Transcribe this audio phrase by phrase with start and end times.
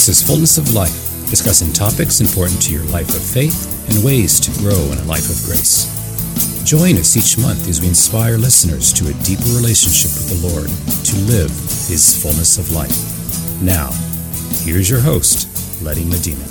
[0.00, 4.40] This is Fullness of Life, discussing topics important to your life of faith and ways
[4.40, 5.92] to grow in a life of grace.
[6.64, 10.70] Join us each month as we inspire listeners to a deeper relationship with the Lord
[11.04, 12.96] to live His fullness of life.
[13.60, 13.90] Now,
[14.64, 16.46] here's your host, Letty Medina.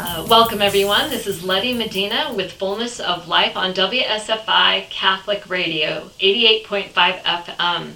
[0.00, 1.08] Uh, welcome, everyone.
[1.08, 7.92] This is Letty Medina with Fullness of Life on WSFI Catholic Radio, 88.5 FM.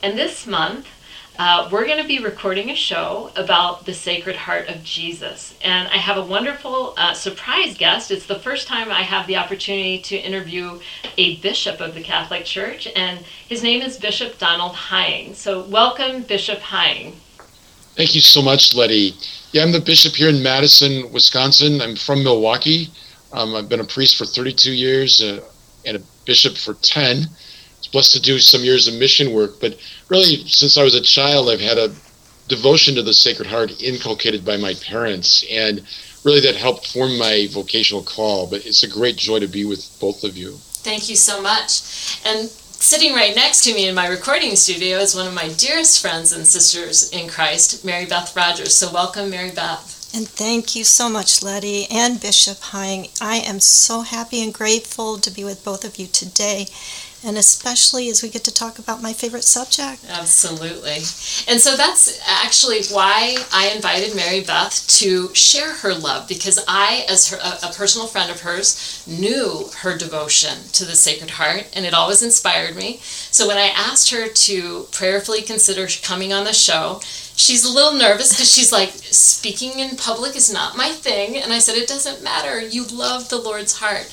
[0.00, 0.86] And this month,
[1.38, 5.54] uh, we're going to be recording a show about the Sacred Heart of Jesus.
[5.62, 8.10] And I have a wonderful uh, surprise guest.
[8.10, 10.80] It's the first time I have the opportunity to interview
[11.18, 13.18] a bishop of the Catholic Church, and
[13.48, 15.34] his name is Bishop Donald Hying.
[15.34, 17.16] So, welcome, Bishop Hying.
[17.96, 19.14] Thank you so much, Letty.
[19.52, 21.80] Yeah, I'm the bishop here in Madison, Wisconsin.
[21.80, 22.88] I'm from Milwaukee.
[23.32, 25.40] Um, I've been a priest for 32 years uh,
[25.84, 27.26] and a bishop for 10
[27.92, 31.48] was to do some years of mission work, but really, since I was a child,
[31.48, 31.94] I've had a
[32.48, 35.82] devotion to the Sacred Heart inculcated by my parents, and
[36.24, 38.46] really that helped form my vocational call.
[38.46, 40.52] But it's a great joy to be with both of you.
[40.86, 42.20] Thank you so much.
[42.24, 46.00] And sitting right next to me in my recording studio is one of my dearest
[46.00, 48.76] friends and sisters in Christ, Mary Beth Rogers.
[48.76, 49.94] So welcome, Mary Beth.
[50.14, 53.08] And thank you so much, Letty and Bishop Hying.
[53.20, 56.68] I am so happy and grateful to be with both of you today
[57.26, 60.04] and especially as we get to talk about my favorite subject.
[60.08, 60.98] Absolutely.
[61.48, 67.04] And so that's actually why I invited Mary Beth to share her love because I,
[67.08, 71.66] as her, a, a personal friend of hers, knew her devotion to the Sacred Heart
[71.74, 73.00] and it always inspired me.
[73.02, 77.00] So when I asked her to prayerfully consider coming on the show,
[77.34, 81.36] she's a little nervous because she's like, speaking in public is not my thing.
[81.36, 82.60] And I said, it doesn't matter.
[82.60, 84.06] You love the Lord's heart.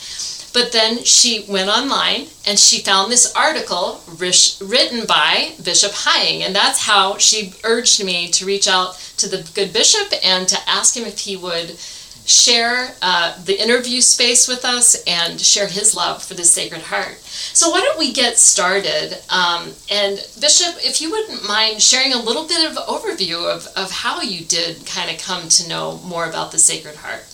[0.54, 6.56] But then she went online and she found this article written by Bishop Hying, and
[6.56, 10.96] that's how she urged me to reach out to the good bishop and to ask
[10.96, 11.78] him if he would
[12.26, 17.18] share uh, the interview space with us and share his love for the Sacred Heart.
[17.20, 19.18] So, why don't we get started?
[19.30, 23.92] Um, and, Bishop, if you wouldn't mind sharing a little bit of overview of, of
[23.92, 27.26] how you did kind of come to know more about the Sacred Heart.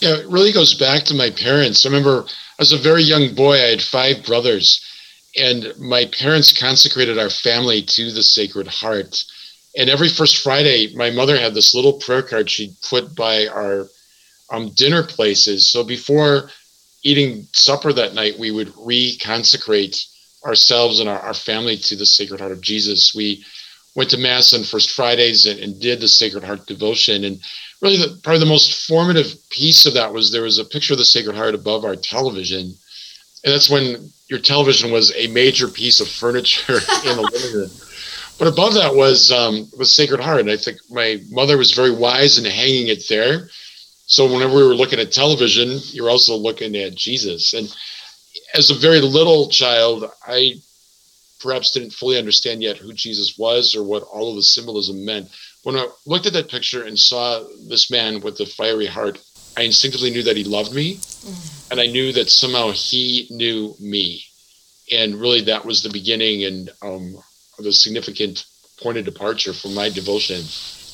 [0.00, 1.84] Yeah, it really goes back to my parents.
[1.84, 2.24] I remember
[2.58, 4.84] as a very young boy, I had five brothers,
[5.36, 9.22] and my parents consecrated our family to the Sacred Heart.
[9.76, 13.86] And every first Friday, my mother had this little prayer card she'd put by our
[14.50, 15.70] um, dinner places.
[15.70, 16.50] So before
[17.02, 20.06] eating supper that night, we would reconsecrate
[20.44, 23.14] ourselves and our, our family to the Sacred Heart of Jesus.
[23.14, 23.44] We
[23.94, 27.24] went to Mass on First Fridays and, and did the Sacred Heart devotion.
[27.24, 27.40] And
[27.80, 30.98] really the, probably the most formative piece of that was there was a picture of
[30.98, 32.74] the Sacred Heart above our television.
[33.42, 36.74] And that's when your television was a major piece of furniture
[37.04, 37.70] in the living room.
[38.38, 41.90] But above that was um, was Sacred Heart, and I think my mother was very
[41.90, 43.48] wise in hanging it there.
[44.06, 47.52] So whenever we were looking at television, you're also looking at Jesus.
[47.52, 47.74] And
[48.54, 50.54] as a very little child, I
[51.40, 55.28] perhaps didn't fully understand yet who Jesus was or what all of the symbolism meant
[55.62, 59.18] when I looked at that picture and saw this man with the fiery heart,
[59.56, 60.96] I instinctively knew that he loved me.
[60.96, 61.70] Mm.
[61.72, 64.24] And I knew that somehow he knew me.
[64.92, 67.16] And really, that was the beginning and um,
[67.58, 68.44] the significant
[68.82, 70.42] point of departure for my devotion.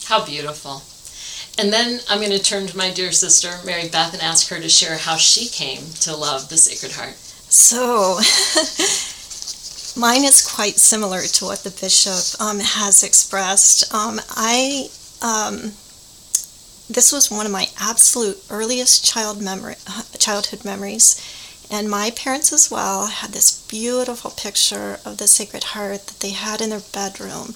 [0.04, 0.82] How beautiful.
[1.58, 4.60] And then I'm going to turn to my dear sister, Mary Beth, and ask her
[4.60, 7.14] to share how she came to love the Sacred Heart.
[7.48, 8.18] So,
[9.98, 13.94] Mine is quite similar to what the bishop um, has expressed.
[13.94, 14.90] Um, I
[15.22, 15.72] um,
[16.90, 19.76] this was one of my absolute earliest child memory,
[20.18, 21.16] childhood memories,
[21.70, 26.32] and my parents as well had this beautiful picture of the Sacred Heart that they
[26.32, 27.54] had in their bedroom.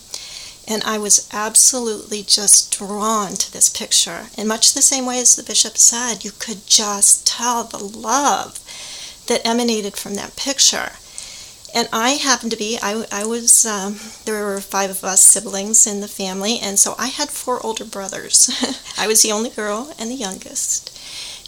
[0.66, 4.28] And I was absolutely just drawn to this picture.
[4.38, 8.58] In much the same way as the bishop said, you could just tell the love
[9.26, 10.92] that emanated from that picture
[11.74, 15.86] and I happened to be, I, I was, um, there were five of us siblings
[15.86, 18.50] in the family, and so I had four older brothers.
[18.98, 20.96] I was the only girl and the youngest.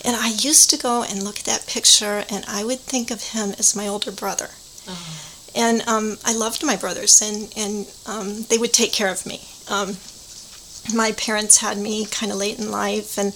[0.04, 3.30] And I used to go and look at that picture, and I would think of
[3.30, 4.50] him as my older brother.
[4.88, 5.20] Oh.
[5.54, 9.42] And um, I loved my brothers, and, and um, they would take care of me.
[9.70, 9.96] Um,
[10.94, 13.28] my parents had me kind of late in life, and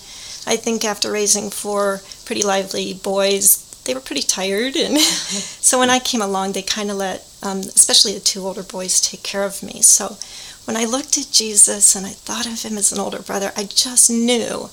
[0.46, 5.90] I think after raising four pretty lively boys, they were pretty tired, and so when
[5.90, 9.44] I came along, they kind of let, um, especially the two older boys, take care
[9.44, 9.80] of me.
[9.80, 10.16] So
[10.64, 13.64] when I looked at Jesus and I thought of him as an older brother, I
[13.64, 14.68] just knew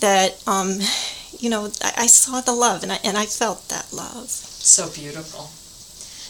[0.00, 0.80] that, um,
[1.38, 4.28] you know, I, I, saw the love, and I and I felt that love.
[4.30, 5.50] So beautiful.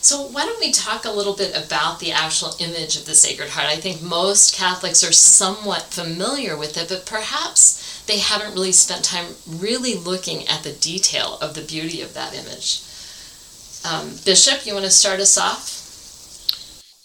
[0.06, 3.49] So, why don't we talk a little bit about the actual image of the Sacred
[3.49, 3.67] Heart?
[3.67, 9.05] I think most Catholics are somewhat familiar with it, but perhaps they haven't really spent
[9.05, 12.82] time really looking at the detail of the beauty of that image.
[13.85, 15.82] Um, Bishop, you want to start us off?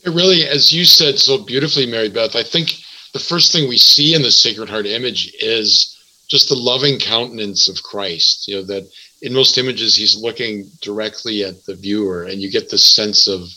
[0.05, 2.83] It really, as you said so beautifully, Mary Beth, I think
[3.13, 5.97] the first thing we see in the Sacred Heart image is
[6.29, 8.47] just the loving countenance of Christ.
[8.47, 12.69] You know, that in most images, he's looking directly at the viewer, and you get
[12.69, 13.47] this sense of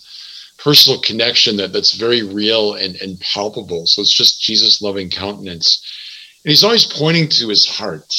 [0.59, 3.87] personal connection that that's very real and, and palpable.
[3.87, 5.83] So it's just Jesus' loving countenance.
[6.45, 8.15] And he's always pointing to his heart.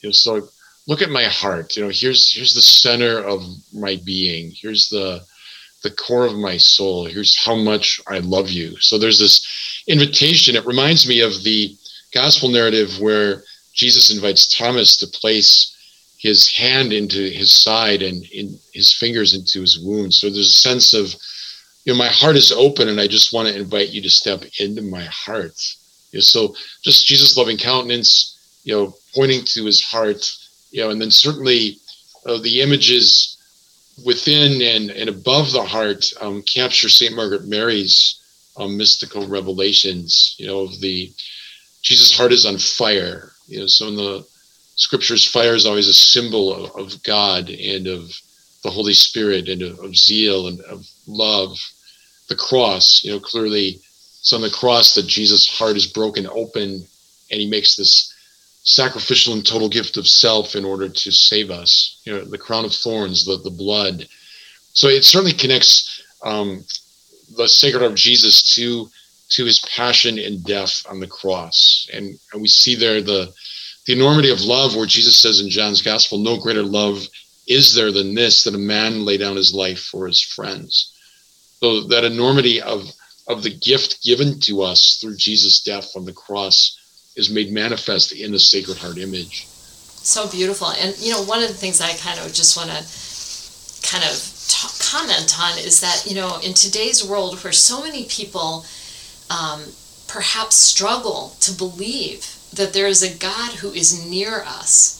[0.00, 0.48] You know, so
[0.86, 1.76] look at my heart.
[1.76, 3.42] You know, here's here's the center of
[3.72, 4.52] my being.
[4.54, 5.22] Here's the
[5.82, 7.06] the core of my soul.
[7.06, 8.76] Here's how much I love you.
[8.80, 10.56] So there's this invitation.
[10.56, 11.74] It reminds me of the
[12.12, 13.42] gospel narrative where
[13.72, 15.74] Jesus invites Thomas to place
[16.20, 20.12] his hand into his side and in his fingers into his wound.
[20.12, 21.14] So there's a sense of,
[21.84, 24.44] you know, my heart is open and I just want to invite you to step
[24.58, 25.56] into my heart.
[26.12, 30.30] You know, so just Jesus' loving countenance, you know, pointing to his heart,
[30.70, 31.78] you know, and then certainly
[32.26, 33.38] uh, the images
[34.04, 37.16] within and, and above the heart um, capture St.
[37.16, 38.20] Margaret Mary's
[38.58, 41.10] um, mystical revelations, you know, of the
[41.80, 43.32] Jesus' heart is on fire.
[43.46, 44.26] You know, so in the
[44.80, 48.10] scriptures, fire is always a symbol of, of God and of
[48.64, 51.56] the Holy Spirit and of, of, zeal and of love.
[52.28, 53.78] The cross, you know, clearly
[54.20, 56.82] it's on the cross that Jesus' heart is broken open
[57.30, 58.14] and he makes this
[58.62, 62.00] sacrificial and total gift of self in order to save us.
[62.04, 64.06] You know, the crown of thorns, the, the blood.
[64.72, 66.64] So it certainly connects um,
[67.36, 68.88] the sacred heart of Jesus to
[69.30, 71.88] to his passion and death on the cross.
[71.92, 73.32] And, and we see there the
[73.86, 77.06] the enormity of love where Jesus says in John's gospel, no greater love
[77.46, 80.96] is there than this, that a man lay down his life for his friends.
[81.60, 82.88] So that enormity of,
[83.26, 86.78] of the gift given to us through Jesus' death on the cross
[87.16, 89.46] is made manifest in the Sacred Heart image.
[89.46, 90.68] So beautiful.
[90.70, 92.84] And, you know, one of the things I kind of just want to
[93.86, 94.36] kind of
[94.78, 98.64] comment on is that, you know, in today's world where so many people
[99.28, 99.64] um,
[100.06, 104.96] perhaps struggle to believe that there is a God who is near us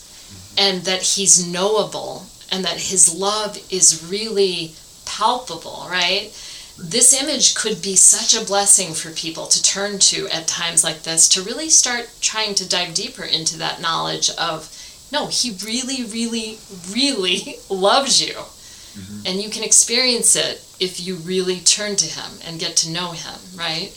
[0.57, 4.73] and that he's knowable and that his love is really
[5.05, 6.31] palpable, right?
[6.77, 11.03] This image could be such a blessing for people to turn to at times like
[11.03, 14.75] this to really start trying to dive deeper into that knowledge of
[15.11, 16.57] no, he really, really,
[16.89, 18.33] really loves you.
[18.33, 19.21] Mm-hmm.
[19.25, 23.11] And you can experience it if you really turn to him and get to know
[23.11, 23.95] him, right?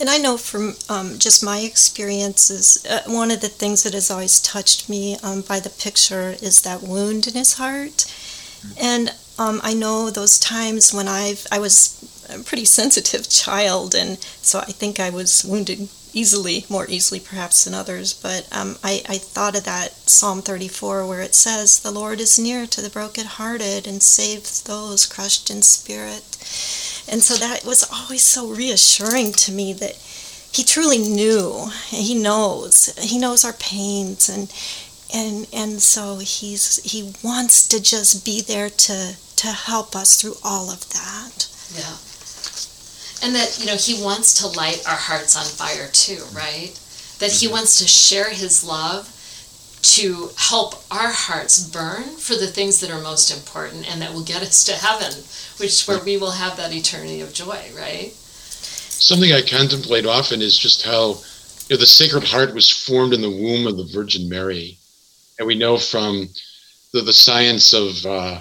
[0.00, 4.10] And I know from um, just my experiences, uh, one of the things that has
[4.10, 8.12] always touched me um, by the picture is that wound in his heart.
[8.80, 14.18] And um, I know those times when I've I was a pretty sensitive child, and
[14.42, 18.14] so I think I was wounded easily, more easily perhaps than others.
[18.14, 22.38] But um, I, I thought of that Psalm 34 where it says, "The Lord is
[22.38, 26.22] near to the brokenhearted and saves those crushed in spirit."
[27.08, 29.96] And so that was always so reassuring to me that
[30.52, 31.68] he truly knew.
[31.88, 32.94] He knows.
[32.98, 34.52] He knows our pains and
[35.12, 40.36] and and so he's he wants to just be there to to help us through
[40.42, 41.48] all of that.
[41.74, 41.96] Yeah.
[43.22, 46.78] And that, you know, he wants to light our hearts on fire too, right?
[47.20, 47.54] That he mm-hmm.
[47.54, 49.13] wants to share his love
[49.84, 54.24] to help our hearts burn for the things that are most important and that will
[54.24, 55.12] get us to heaven,
[55.58, 58.12] which where we will have that eternity of joy, right?
[58.14, 61.20] Something I contemplate often is just how
[61.68, 64.78] you know, the Sacred Heart was formed in the womb of the Virgin Mary,
[65.38, 66.30] and we know from
[66.92, 68.40] the, the science of uh,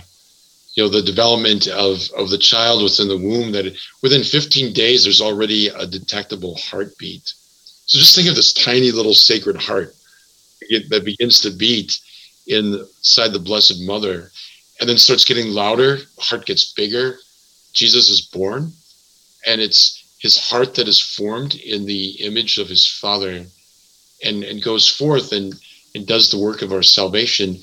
[0.75, 5.03] you know the development of of the child within the womb that within 15 days
[5.03, 7.33] there's already a detectable heartbeat.
[7.85, 9.93] So just think of this tiny little Sacred Heart
[10.89, 11.99] that begins to beat
[12.47, 14.31] inside the Blessed Mother
[14.79, 17.17] and then starts getting louder, heart gets bigger.
[17.73, 18.71] Jesus is born,
[19.47, 23.45] and it's his heart that is formed in the image of his Father
[24.23, 25.53] and, and goes forth and,
[25.95, 27.57] and does the work of our salvation.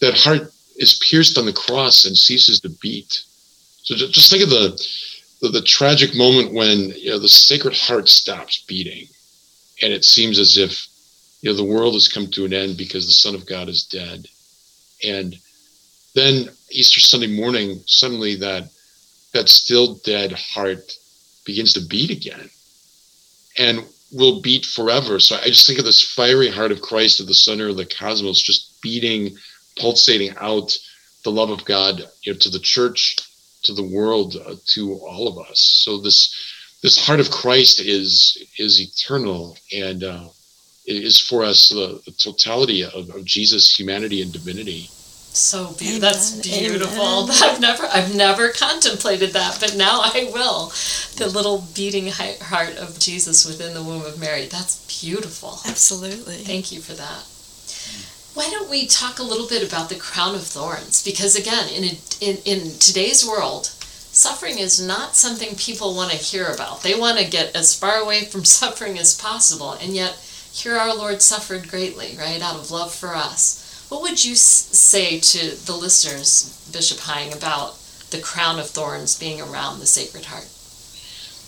[0.00, 3.22] That heart is pierced on the cross and ceases to beat.
[3.82, 4.82] So just think of the,
[5.40, 9.08] the, the tragic moment when you know, the Sacred Heart stops beating,
[9.82, 10.86] and it seems as if
[11.46, 13.84] you know the world has come to an end because the son of god is
[13.84, 14.26] dead.
[15.04, 15.36] And
[16.12, 18.64] then easter sunday morning suddenly that
[19.32, 20.92] that still dead heart
[21.44, 22.50] begins to beat again
[23.56, 25.20] and will beat forever.
[25.20, 27.86] So i just think of this fiery heart of christ at the center of the
[27.86, 29.36] cosmos just beating
[29.78, 30.76] pulsating out
[31.22, 33.16] the love of god you know to the church
[33.66, 35.60] to the world, uh, to all of us.
[35.84, 36.34] So this
[36.82, 39.58] this heart of Christ is is eternal.
[39.72, 40.28] And uh,
[40.86, 44.88] is for us the, the totality of, of Jesus' humanity and divinity.
[45.36, 47.24] So be- that's beautiful.
[47.24, 47.36] Amen.
[47.42, 50.72] I've never I've never contemplated that, but now I will.
[51.16, 54.46] The little beating heart of Jesus within the womb of Mary.
[54.46, 55.60] That's beautiful.
[55.66, 56.36] Absolutely.
[56.36, 57.24] Thank you for that.
[58.32, 61.04] Why don't we talk a little bit about the crown of thorns?
[61.04, 66.16] Because again, in a, in in today's world, suffering is not something people want to
[66.16, 66.82] hear about.
[66.82, 70.16] They want to get as far away from suffering as possible, and yet
[70.62, 73.86] here our Lord suffered greatly, right, out of love for us.
[73.88, 77.78] What would you say to the listeners, Bishop Hying, about
[78.10, 80.48] the crown of thorns being around the Sacred Heart?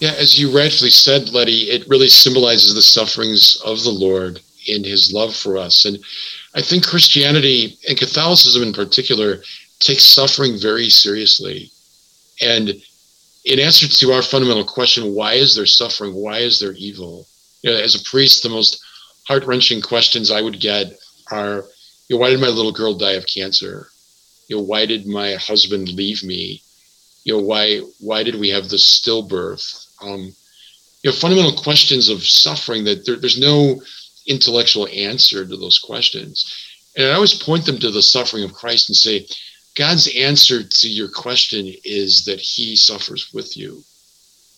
[0.01, 4.85] Yeah, as you rightfully said, Letty, it really symbolizes the sufferings of the Lord in
[4.85, 5.85] his love for us.
[5.85, 5.99] And
[6.55, 9.43] I think Christianity and Catholicism in particular
[9.81, 11.71] takes suffering very seriously.
[12.41, 12.81] And
[13.45, 16.15] in answer to our fundamental question, why is there suffering?
[16.15, 17.27] Why is there evil?
[17.63, 18.85] You know, as a priest, the most
[19.29, 20.99] heart wrenching questions I would get
[21.31, 21.65] are
[22.09, 23.89] you know, why did my little girl die of cancer?
[24.49, 26.63] You know, why did my husband leave me?
[27.25, 29.87] You know, why why did we have this stillbirth?
[30.03, 30.35] Um,
[31.03, 33.83] you know, fundamental questions of suffering that there, there's no
[34.27, 36.65] intellectual answer to those questions.
[36.97, 39.27] And I always point them to the suffering of Christ and say,
[39.77, 43.85] God's answer to your question is that He suffers with you.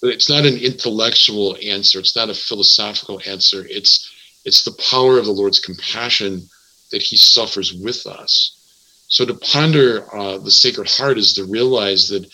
[0.03, 1.99] It's not an intellectual answer.
[1.99, 3.67] It's not a philosophical answer.
[3.69, 4.11] It's
[4.45, 6.49] it's the power of the Lord's compassion
[6.91, 8.57] that he suffers with us.
[9.09, 12.31] So to ponder uh, the Sacred Heart is to realize that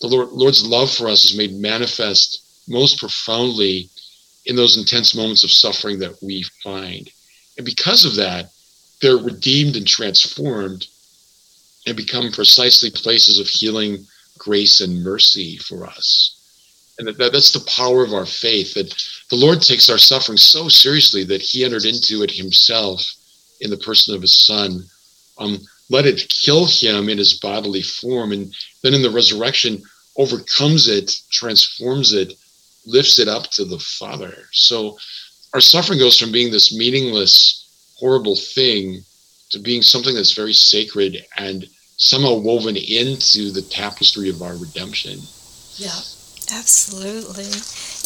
[0.00, 3.90] the Lord, Lord's love for us is made manifest most profoundly
[4.46, 7.10] in those intense moments of suffering that we find.
[7.56, 8.50] And because of that,
[9.02, 10.86] they're redeemed and transformed
[11.86, 14.06] and become precisely places of healing,
[14.38, 16.39] grace, and mercy for us.
[17.00, 18.94] And that, that's the power of our faith that
[19.30, 23.14] the Lord takes our suffering so seriously that he entered into it himself
[23.60, 24.84] in the person of his son.
[25.38, 28.32] Um, let it kill him in his bodily form.
[28.32, 29.82] And then in the resurrection,
[30.16, 32.34] overcomes it, transforms it,
[32.84, 34.34] lifts it up to the Father.
[34.52, 34.98] So
[35.54, 37.66] our suffering goes from being this meaningless,
[37.98, 39.02] horrible thing
[39.50, 41.66] to being something that's very sacred and
[41.96, 45.18] somehow woven into the tapestry of our redemption.
[45.76, 45.98] Yeah.
[46.52, 47.50] Absolutely.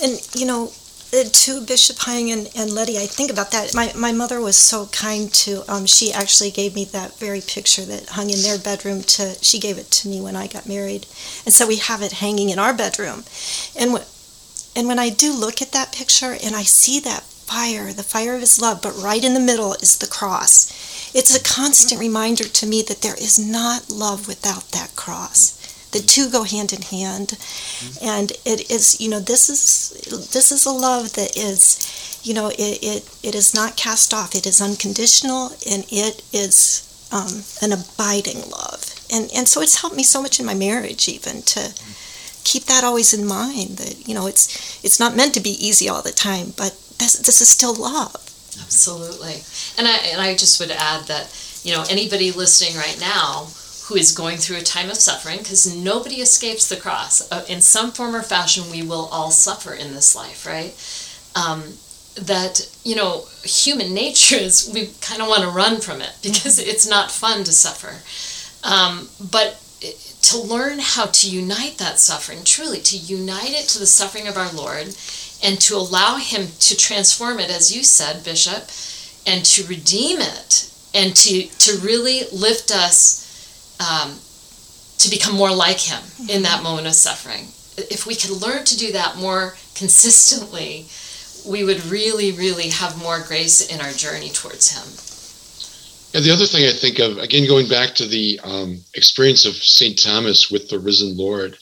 [0.03, 0.73] And, you know,
[1.15, 3.75] uh, to Bishop Hying and, and Letty, I think about that.
[3.75, 7.85] My, my mother was so kind to, um, she actually gave me that very picture
[7.85, 11.07] that hung in their bedroom to, she gave it to me when I got married.
[11.45, 13.25] And so we have it hanging in our bedroom.
[13.79, 14.05] And, w-
[14.75, 18.35] and when I do look at that picture and I see that fire, the fire
[18.35, 21.13] of his love, but right in the middle is the cross.
[21.15, 25.64] It's a constant reminder to me that there is not love without that cross
[25.95, 27.39] the two go hand in hand.
[28.03, 32.49] And it is you know this is this is a love that is you know
[32.49, 34.35] it it, it is not cast off.
[34.35, 38.93] It is unconditional and it is um, an abiding love.
[39.13, 41.73] And and so it's helped me so much in my marriage even to
[42.43, 45.89] keep that always in mind that you know it's it's not meant to be easy
[45.89, 48.21] all the time but this, this is still love.
[48.61, 49.43] Absolutely.
[49.79, 51.27] And i and i just would add that
[51.65, 53.49] you know anybody listening right now
[53.85, 57.31] who is going through a time of suffering, because nobody escapes the cross.
[57.31, 60.73] Uh, in some form or fashion, we will all suffer in this life, right?
[61.37, 61.75] Um,
[62.17, 66.59] that, you know, human nature is we kind of want to run from it because
[66.59, 66.71] mm-hmm.
[66.71, 67.97] it's not fun to suffer.
[68.67, 69.61] Um, but
[70.23, 74.39] to learn how to unite that suffering, truly, to unite it to the suffering of
[74.39, 74.97] our Lord
[75.45, 78.71] and to allow Him to transform it, as you said, Bishop,
[79.27, 83.24] and to redeem it and to, to really lift us
[83.81, 84.19] um,
[84.99, 86.31] to become more like Him mm-hmm.
[86.31, 87.49] in that moment of suffering.
[87.77, 90.87] If we could learn to do that more consistently,
[91.47, 94.87] we would really, really have more grace in our journey towards Him.
[96.15, 99.55] Yeah, the other thing I think of, again, going back to the um, experience of
[99.55, 99.99] St.
[99.99, 101.59] Thomas with the risen Lord,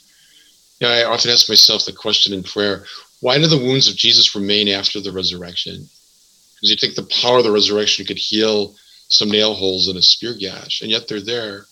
[0.79, 2.85] you know, I often ask myself the question in prayer
[3.21, 5.89] why do the wounds of Jesus remain after the resurrection?
[6.55, 8.75] Because you think the power of the resurrection could heal
[9.07, 11.67] some nail holes in a spear gash, and yet they're there.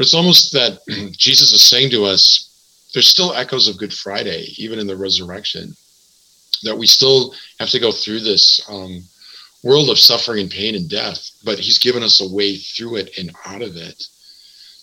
[0.00, 0.80] But it's almost that
[1.12, 2.48] Jesus is saying to us,
[2.94, 5.76] there's still echoes of Good Friday, even in the resurrection,
[6.62, 9.04] that we still have to go through this um,
[9.62, 13.18] world of suffering and pain and death, but He's given us a way through it
[13.18, 14.02] and out of it.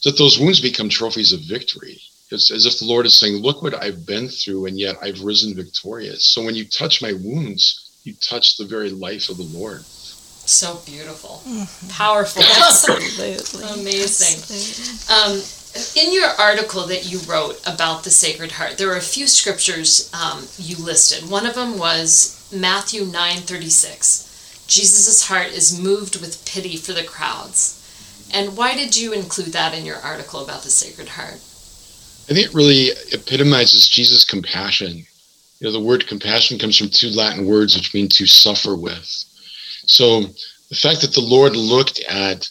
[0.03, 1.99] That those wounds become trophies of victory.
[2.29, 5.23] It's as if the Lord is saying, Look what I've been through, and yet I've
[5.23, 6.27] risen victorious.
[6.27, 9.81] So when you touch my wounds, you touch the very life of the Lord.
[10.47, 11.89] So beautiful, mm-hmm.
[11.89, 14.39] powerful, absolutely amazing.
[14.39, 15.13] Absolutely.
[15.13, 15.43] Um,
[15.95, 20.09] in your article that you wrote about the Sacred Heart, there were a few scriptures
[20.13, 21.29] um, you listed.
[21.29, 24.67] One of them was Matthew 9:36.
[24.67, 27.73] Jesus' heart is moved with pity for the crowds.
[28.33, 31.39] And why did you include that in your article about the Sacred Heart?
[32.29, 35.05] I think it really epitomizes Jesus' compassion.
[35.59, 39.25] You know, the word compassion comes from two Latin words which mean to suffer with.
[39.87, 40.21] So
[40.69, 42.49] the fact that the Lord looked at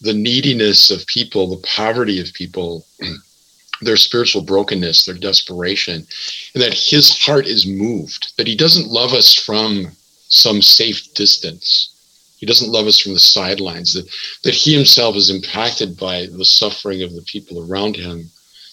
[0.00, 2.86] the neediness of people, the poverty of people,
[3.80, 6.06] their spiritual brokenness, their desperation,
[6.54, 9.92] and that his heart is moved, that he doesn't love us from
[10.28, 11.94] some safe distance.
[12.36, 14.08] He doesn't love us from the sidelines, that,
[14.44, 18.30] that he himself is impacted by the suffering of the people around him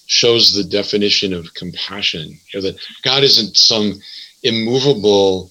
[0.07, 2.37] shows the definition of compassion.
[2.53, 3.99] You know, that God isn't some
[4.43, 5.49] immovable,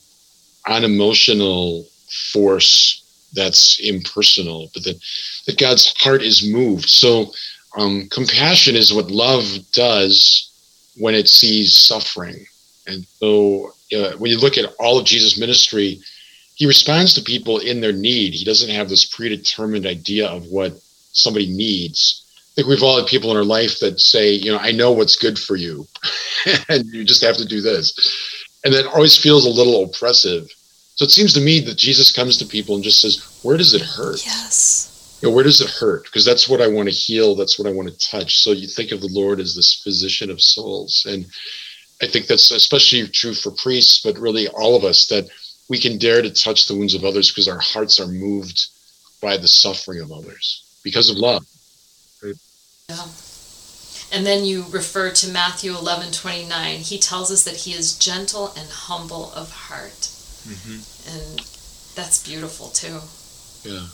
[0.69, 3.03] unemotional force
[3.35, 5.01] that's impersonal, but that,
[5.47, 6.89] that God's heart is moved.
[6.89, 7.33] So
[7.77, 10.51] um, compassion is what love does
[10.97, 12.47] when it sees suffering.
[12.87, 16.01] And so uh, when you look at all of Jesus' ministry,
[16.55, 18.35] he responds to people in their need.
[18.35, 20.73] He doesn't have this predetermined idea of what
[21.13, 22.21] somebody needs.
[22.39, 24.93] I think we've all had people in our life that say, you know, I know
[24.93, 25.89] what's good for you,
[26.69, 27.93] and you just have to do this.
[28.65, 30.49] And that always feels a little oppressive.
[30.97, 33.75] So it seems to me that Jesus comes to people and just says, Where does
[33.75, 34.25] it hurt?
[34.25, 35.19] Yes.
[35.21, 36.05] You know, where does it hurt?
[36.05, 37.35] Because that's what I want to heal.
[37.35, 38.39] That's what I want to touch.
[38.39, 41.07] So you think of the Lord as this physician of souls.
[41.09, 41.27] And
[42.03, 45.29] I think that's especially true for priests, but really all of us, that
[45.69, 48.67] we can dare to touch the wounds of others because our hearts are moved
[49.23, 51.45] by the suffering of others because of love.
[52.23, 52.35] Right?
[52.91, 53.07] Yeah.
[54.13, 56.81] And then you refer to Matthew 11 29.
[56.81, 60.14] He tells us that he is gentle and humble of heart.
[60.47, 61.17] Mm-hmm.
[61.17, 61.39] And
[61.95, 63.01] that's beautiful too.
[63.69, 63.87] Yeah.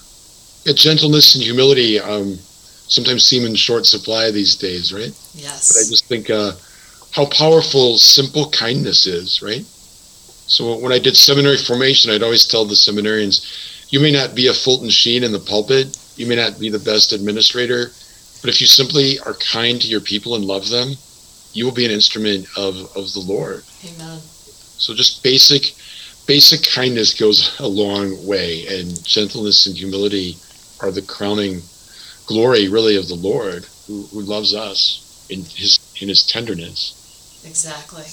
[0.65, 2.37] yeah gentleness and humility um,
[2.91, 5.15] sometimes seem in short supply these days, right?
[5.35, 5.73] Yes.
[5.73, 6.53] But I just think uh,
[7.13, 9.65] how powerful simple kindness is, right?
[10.51, 14.49] So when I did seminary formation, I'd always tell the seminarians, you may not be
[14.49, 17.93] a Fulton Sheen in the pulpit, you may not be the best administrator,
[18.41, 20.95] but if you simply are kind to your people and love them,
[21.53, 23.63] you will be an instrument of, of the Lord.
[23.85, 24.19] Amen.
[24.79, 25.75] So just basic
[26.31, 30.37] basic kindness goes a long way, and gentleness and humility
[30.79, 31.61] are the crowning
[32.25, 37.43] glory, really, of the Lord, who, who loves us in his in his tenderness.
[37.45, 38.07] Exactly.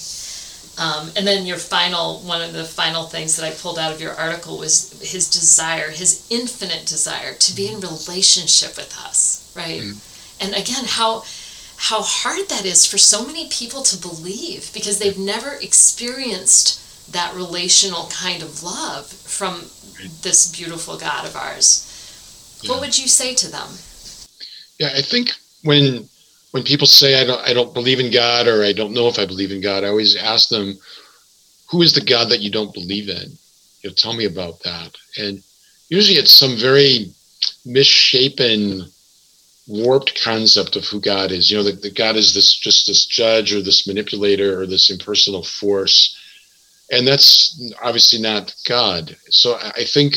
[0.84, 4.00] Um, and then your final, one of the final things that I pulled out of
[4.00, 9.82] your article was his desire, his infinite desire to be in relationship with us, right?
[9.82, 10.44] Mm-hmm.
[10.44, 11.22] And again, how
[11.76, 17.34] how hard that is for so many people to believe because they've never experienced that
[17.34, 19.60] relational kind of love from
[20.22, 21.84] this beautiful God of ours.
[22.62, 22.72] Yeah.
[22.72, 23.68] What would you say to them?
[24.78, 26.08] Yeah, I think when
[26.52, 29.18] when people say I don't I don't believe in God or I don't know if
[29.18, 30.78] I believe in God, I always ask them,
[31.70, 33.36] who is the God that you don't believe in?
[33.82, 34.96] You know, tell me about that.
[35.16, 35.42] And
[35.88, 37.12] usually it's some very
[37.64, 38.86] misshapen,
[39.66, 41.50] warped concept of who God is.
[41.50, 44.90] You know, that, that God is this just this judge or this manipulator or this
[44.90, 46.17] impersonal force
[46.90, 49.16] and that's obviously not God.
[49.30, 50.16] So I think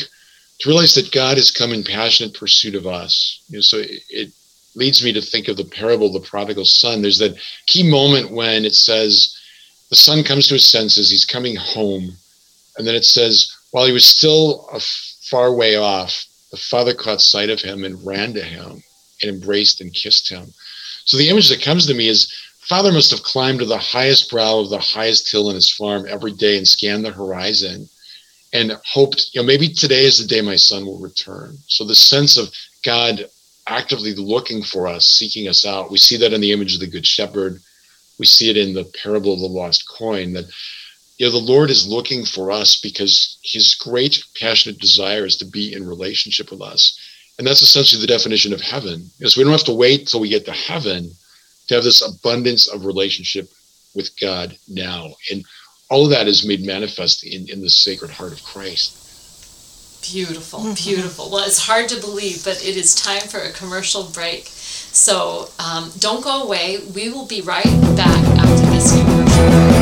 [0.60, 3.42] to realize that God has come in passionate pursuit of us.
[3.48, 4.32] You know, so it, it
[4.74, 7.02] leads me to think of the parable of the prodigal son.
[7.02, 9.36] There's that key moment when it says
[9.90, 12.16] the son comes to his senses, he's coming home,
[12.78, 17.20] and then it says while he was still a far way off, the father caught
[17.20, 18.82] sight of him and ran to him
[19.20, 20.52] and embraced and kissed him.
[21.04, 22.32] So the image that comes to me is
[22.62, 26.06] Father must have climbed to the highest brow of the highest hill in his farm
[26.08, 27.88] every day and scanned the horizon
[28.52, 31.56] and hoped, you know, maybe today is the day my son will return.
[31.66, 32.52] So the sense of
[32.84, 33.28] God
[33.66, 36.86] actively looking for us, seeking us out, we see that in the image of the
[36.86, 37.60] Good Shepherd.
[38.18, 40.44] We see it in the parable of the lost coin that
[41.16, 45.44] you know the Lord is looking for us because his great passionate desire is to
[45.44, 46.98] be in relationship with us.
[47.38, 49.10] And that's essentially the definition of heaven.
[49.20, 51.12] Is we don't have to wait till we get to heaven
[51.68, 53.50] to have this abundance of relationship
[53.94, 55.14] with God now.
[55.30, 55.44] And
[55.90, 58.98] all of that is made manifest in, in the sacred heart of Christ.
[60.02, 60.90] Beautiful, mm-hmm.
[60.90, 61.30] beautiful.
[61.30, 64.46] Well, it's hard to believe, but it is time for a commercial break.
[64.46, 66.78] So um, don't go away.
[66.94, 67.64] We will be right
[67.96, 69.81] back after this commercial break.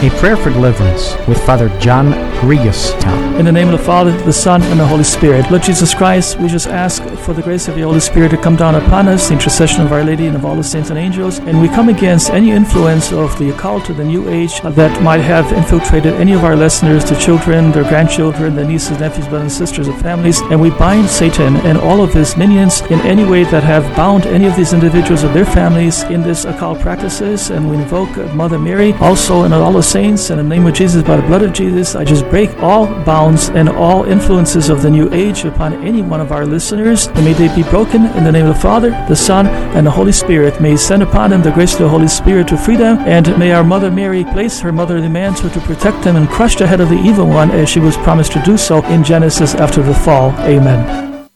[0.00, 3.36] A prayer for deliverance with Father John Grigastown.
[3.36, 5.50] In the name of the Father, the Son, and the Holy Spirit.
[5.50, 8.54] Lord Jesus Christ, we just ask for the grace of the Holy Spirit to come
[8.54, 11.40] down upon us, the intercession of Our Lady and of all the saints and angels,
[11.40, 15.20] and we come against any influence of the occult or the New Age that might
[15.20, 19.68] have infiltrated any of our listeners, the children, their grandchildren, their nieces, nephews, brothers, and
[19.68, 23.42] sisters, and families, and we bind Satan and all of his minions in any way
[23.44, 27.68] that have bound any of these individuals or their families in this occult practices, and
[27.68, 31.16] we invoke Mother Mary also and all the saints, in the name of Jesus, by
[31.16, 35.12] the blood of Jesus, I just break all bounds and all influences of the New
[35.12, 37.06] Age upon any one of our listeners.
[37.06, 39.90] And may they be broken in the name of the Father, the Son, and the
[39.90, 40.60] Holy Spirit.
[40.60, 43.52] May send upon them the grace of the Holy Spirit to free them, and may
[43.52, 46.90] our Mother Mary place her motherly mantle to protect them and crush the head of
[46.90, 50.32] the evil one as she was promised to do so in Genesis after the fall.
[50.40, 51.07] Amen.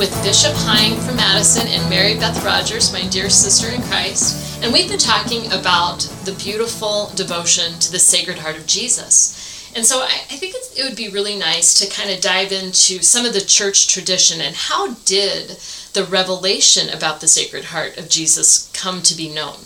[0.00, 4.64] With Bishop Hying from Madison and Mary Beth Rogers, my dear sister in Christ.
[4.64, 9.70] And we've been talking about the beautiful devotion to the Sacred Heart of Jesus.
[9.76, 13.02] And so I, I think it would be really nice to kind of dive into
[13.02, 15.58] some of the church tradition and how did
[15.92, 19.58] the revelation about the Sacred Heart of Jesus come to be known?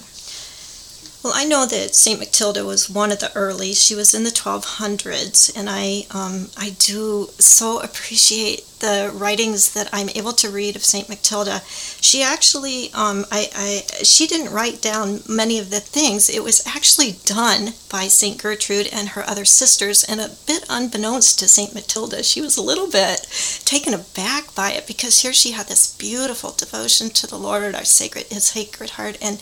[1.25, 3.73] Well, I know that Saint Matilda was one of the early.
[3.73, 9.89] She was in the 1200s, and I um, I do so appreciate the writings that
[9.91, 11.63] I'm able to read of Saint Matilda.
[12.03, 16.29] She actually um, I, I she didn't write down many of the things.
[16.29, 21.39] It was actually done by Saint Gertrude and her other sisters, and a bit unbeknownst
[21.39, 23.27] to Saint Matilda, she was a little bit
[23.65, 27.85] taken aback by it because here she had this beautiful devotion to the Lord, our
[27.85, 29.41] sacred His Sacred Heart, and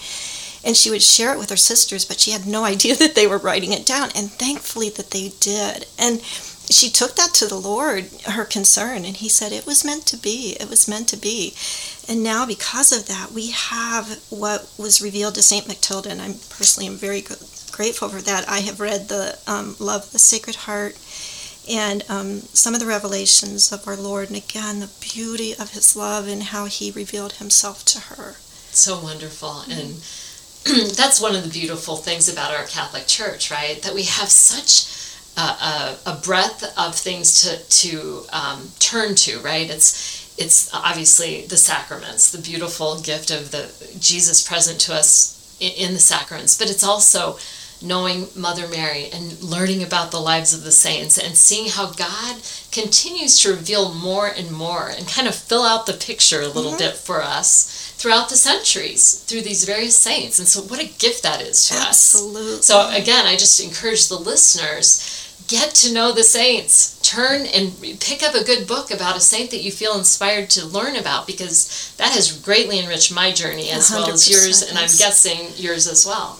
[0.64, 3.26] and she would share it with her sisters, but she had no idea that they
[3.26, 5.86] were writing it down, and thankfully that they did.
[5.98, 6.22] And
[6.70, 10.16] she took that to the Lord, her concern, and he said it was meant to
[10.16, 10.56] be.
[10.60, 11.54] It was meant to be.
[12.08, 16.34] And now, because of that, we have what was revealed to Saint Matilda, and I'm
[16.50, 17.24] personally am very
[17.72, 18.48] grateful for that.
[18.48, 20.96] I have read the um, Love of the Sacred Heart
[21.68, 25.94] and um, some of the revelations of our Lord, and again, the beauty of his
[25.94, 28.36] love and how he revealed himself to her.
[28.72, 29.62] So wonderful.
[29.70, 30.02] And
[30.96, 33.82] that's one of the beautiful things about our Catholic Church, right?
[33.82, 34.86] That we have such
[35.36, 39.68] a, a, a breadth of things to to um, turn to, right?
[39.68, 45.72] It's it's obviously the sacraments, the beautiful gift of the Jesus present to us in,
[45.88, 47.38] in the sacraments, but it's also
[47.82, 52.36] knowing Mother Mary and learning about the lives of the saints and seeing how God
[52.70, 56.70] continues to reveal more and more and kind of fill out the picture a little
[56.72, 56.78] mm-hmm.
[56.78, 60.40] bit for us throughout the centuries through these various saints.
[60.40, 62.14] And so, what a gift that is to us.
[62.14, 62.54] Absolutely.
[62.54, 62.66] us.
[62.66, 66.98] So, again, I just encourage the listeners get to know the saints.
[67.02, 70.66] Turn and pick up a good book about a saint that you feel inspired to
[70.66, 74.90] learn about because that has greatly enriched my journey as well as yours, and I'm
[74.98, 76.38] guessing yours as well.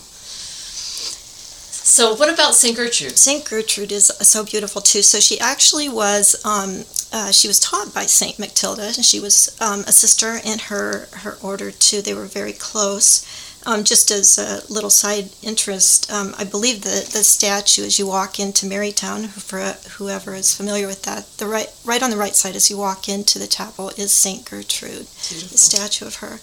[1.85, 2.77] So, what about St.
[2.77, 3.19] Gertrude?
[3.19, 3.45] St.
[3.45, 5.03] Gertrude is so beautiful too.
[5.03, 9.55] So, she actually was um, uh, she was taught by Saint Matilda, and she was
[9.61, 12.01] um, a sister in her her order too.
[12.01, 13.27] They were very close.
[13.65, 18.07] Um, just as a little side interest, um, I believe the the statue as you
[18.07, 19.61] walk into Marytown, for
[19.99, 23.09] whoever is familiar with that, the right right on the right side as you walk
[23.09, 25.49] into the chapel is Saint Gertrude, Beautiful.
[25.49, 26.41] the statue of her.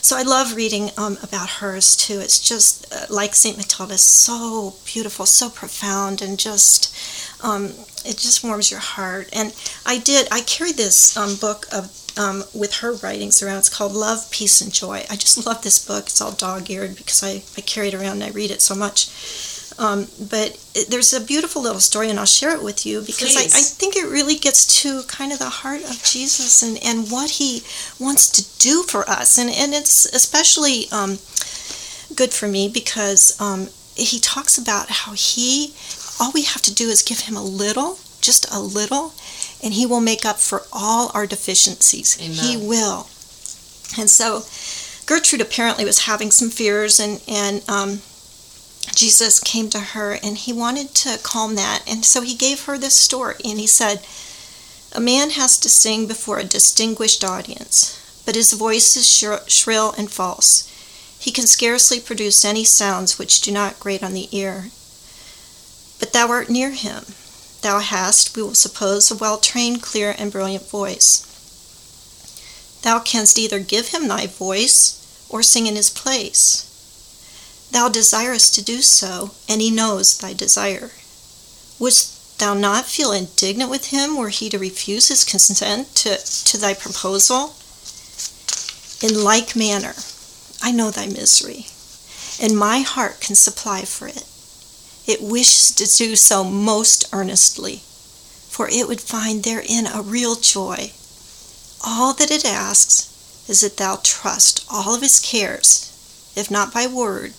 [0.00, 2.20] So I love reading um, about hers too.
[2.20, 6.94] It's just uh, like Saint Matilda's, so beautiful, so profound, and just
[7.44, 9.28] um, it just warms your heart.
[9.32, 13.58] And I did, I carried this um, book of um, with her writings around.
[13.58, 15.04] It's called Love, Peace, and Joy.
[15.08, 16.06] I just love this book.
[16.06, 18.74] It's all dog eared because I, I carry it around and I read it so
[18.74, 19.08] much.
[19.78, 23.36] Um, but it, there's a beautiful little story, and I'll share it with you because
[23.36, 27.12] I, I, think it really gets to kind of the heart of Jesus and, and
[27.12, 27.62] what he
[28.00, 29.38] wants to do for us.
[29.38, 31.18] And, and it's especially um,
[32.16, 35.74] good for me because um, he talks about how he,
[36.20, 39.12] all we have to do is give him a little, just a little,
[39.62, 42.18] and he will make up for all our deficiencies.
[42.20, 42.34] Amen.
[42.34, 43.06] He will.
[43.96, 44.42] And so
[45.06, 48.00] Gertrude apparently was having some fears, and, and um,
[48.94, 51.82] Jesus came to her and he wanted to calm that.
[51.86, 54.04] And so he gave her this story and he said,
[54.92, 59.08] A man has to sing before a distinguished audience, but his voice is
[59.48, 60.68] shrill and false.
[61.18, 64.70] He can scarcely produce any sounds which do not grate on the ear.
[65.98, 67.04] But thou art near him.
[67.60, 71.24] Thou hast, we will suppose, a well trained, clear, and brilliant voice.
[72.82, 76.67] Thou canst either give him thy voice or sing in his place.
[77.70, 80.90] Thou desirest to do so, and he knows thy desire.
[81.78, 86.56] Wouldst thou not feel indignant with him were he to refuse his consent to, to
[86.56, 87.54] thy proposal?
[89.02, 89.94] In like manner,
[90.62, 91.66] I know thy misery,
[92.40, 94.24] and my heart can supply for it.
[95.06, 97.82] It wishes to do so most earnestly,
[98.48, 100.92] for it would find therein a real joy.
[101.84, 105.92] All that it asks is that thou trust all of his cares,
[106.34, 107.34] if not by word,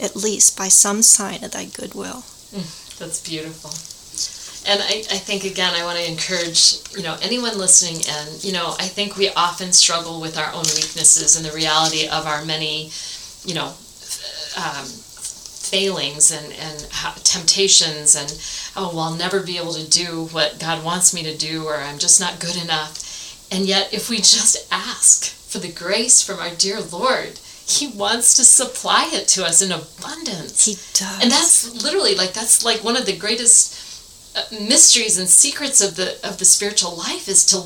[0.00, 2.24] at least by some sign of thy goodwill.
[2.98, 3.70] That's beautiful.
[4.70, 8.52] And I, I think again I want to encourage, you know, anyone listening and, you
[8.52, 12.44] know, I think we often struggle with our own weaknesses and the reality of our
[12.44, 12.90] many,
[13.44, 13.72] you know,
[14.58, 14.84] um,
[15.68, 16.80] failings and, and
[17.24, 18.40] temptations and
[18.74, 21.76] oh well I'll never be able to do what God wants me to do or
[21.76, 23.04] I'm just not good enough.
[23.52, 28.34] And yet if we just ask for the grace from our dear Lord, he wants
[28.36, 30.64] to supply it to us in abundance.
[30.64, 31.22] He does.
[31.22, 35.96] And that's literally like that's like one of the greatest uh, mysteries and secrets of
[35.96, 37.58] the of the spiritual life is to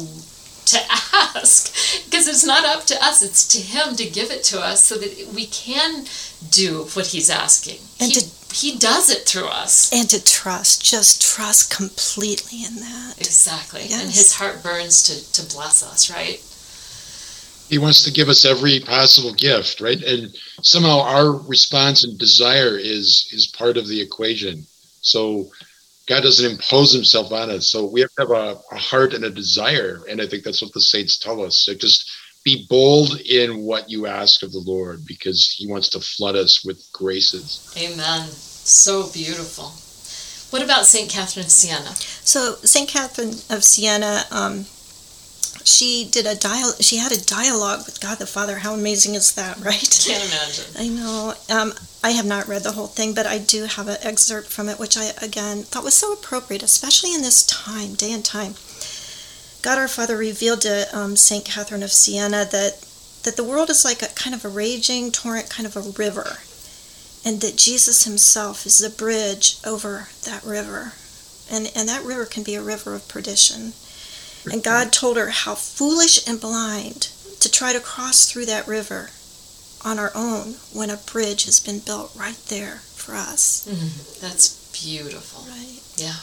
[0.65, 0.79] to
[1.35, 4.85] ask because it's not up to us it's to him to give it to us
[4.85, 6.05] so that we can
[6.51, 10.85] do what he's asking and he, to, he does it through us and to trust
[10.85, 14.01] just trust completely in that exactly yes.
[14.01, 16.41] and his heart burns to to bless us right
[17.69, 22.77] he wants to give us every possible gift right and somehow our response and desire
[22.79, 24.65] is is part of the equation
[25.01, 25.51] so
[26.07, 29.25] god doesn't impose himself on us so we have to have a, a heart and
[29.25, 32.11] a desire and i think that's what the saints tell us so just
[32.45, 36.65] be bold in what you ask of the lord because he wants to flood us
[36.65, 39.73] with graces amen so beautiful
[40.53, 41.09] what about St.
[41.09, 41.95] Catherine of Siena?
[41.97, 42.87] So St.
[42.87, 44.67] Catherine of Siena, um,
[45.65, 48.59] she did a dial she had a dialogue with god the father.
[48.59, 50.05] How amazing is that right?
[50.07, 50.65] Can't imagine.
[50.79, 51.35] I know.
[51.51, 51.73] Um,
[52.05, 54.79] i have not read the whole thing but i do have an excerpt from it
[54.79, 58.55] which i again thought was so appropriate especially in this time day and time.
[59.63, 62.85] God our father revealed to um, saint catherine of siena that
[63.23, 66.39] that the world is like a kind of a raging torrent kind of a river
[67.25, 70.93] and that jesus himself is the bridge over that river.
[71.51, 73.75] And and that river can be a river of perdition
[74.51, 79.11] and God told her how foolish and blind to try to cross through that river
[79.85, 83.67] on our own when a bridge has been built right there for us.
[83.69, 84.21] Mm-hmm.
[84.21, 85.45] That's beautiful.
[85.51, 85.81] Right.
[85.97, 86.23] Yeah.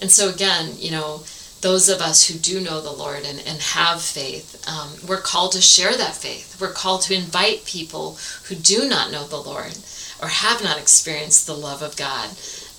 [0.00, 1.22] And so, again, you know,
[1.60, 5.52] those of us who do know the Lord and, and have faith, um, we're called
[5.52, 6.60] to share that faith.
[6.60, 8.18] We're called to invite people
[8.48, 9.78] who do not know the Lord
[10.20, 12.30] or have not experienced the love of God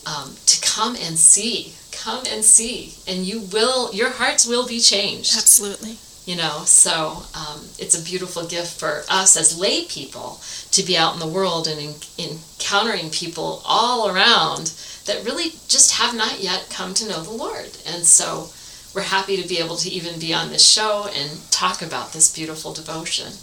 [0.05, 2.93] um, to come and see come and see.
[3.07, 5.35] And you will your hearts will be changed.
[5.37, 5.97] Absolutely.
[6.25, 10.39] You know so um, it's a beautiful gift for us as lay people
[10.71, 14.73] to be out in the world and in, encountering people all around
[15.05, 17.77] that really just have not yet come to know the lord.
[17.85, 18.49] And so
[18.95, 22.33] we're happy to be able to even be on this show and talk about this
[22.33, 23.33] beautiful devotion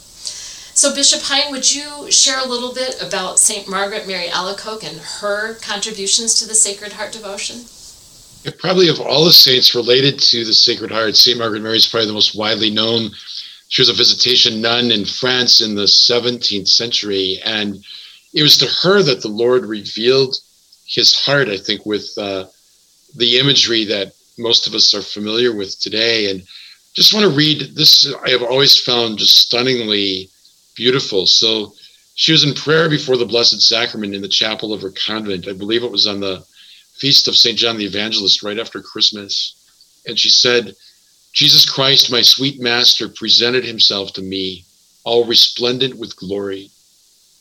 [0.81, 3.69] so, Bishop Hying, would you share a little bit about St.
[3.69, 7.67] Margaret Mary Alacoque and her contributions to the Sacred Heart devotion?
[8.45, 11.37] Yeah, probably of all the saints related to the Sacred Heart, St.
[11.37, 13.11] Margaret Mary is probably the most widely known.
[13.69, 17.85] She was a visitation nun in France in the 17th century, and
[18.33, 20.35] it was to her that the Lord revealed
[20.87, 22.47] his heart, I think, with uh,
[23.15, 26.31] the imagery that most of us are familiar with today.
[26.31, 26.43] And
[26.95, 30.31] just want to read this, I have always found just stunningly
[30.81, 31.27] beautiful.
[31.27, 31.75] So
[32.15, 35.47] she was in prayer before the Blessed Sacrament in the chapel of her convent.
[35.47, 36.43] I believe it was on the
[36.95, 37.59] feast of St.
[37.59, 39.55] John the Evangelist right after Christmas.
[40.07, 40.75] And she said,
[41.35, 44.65] Jesus Christ, my sweet master, presented himself to me,
[45.05, 46.71] all resplendent with glory,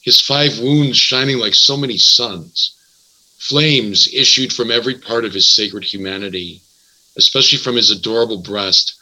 [0.01, 2.75] his five wounds shining like so many suns,
[3.39, 6.61] Flames issued from every part of his sacred humanity,
[7.15, 8.95] especially from his adorable breast,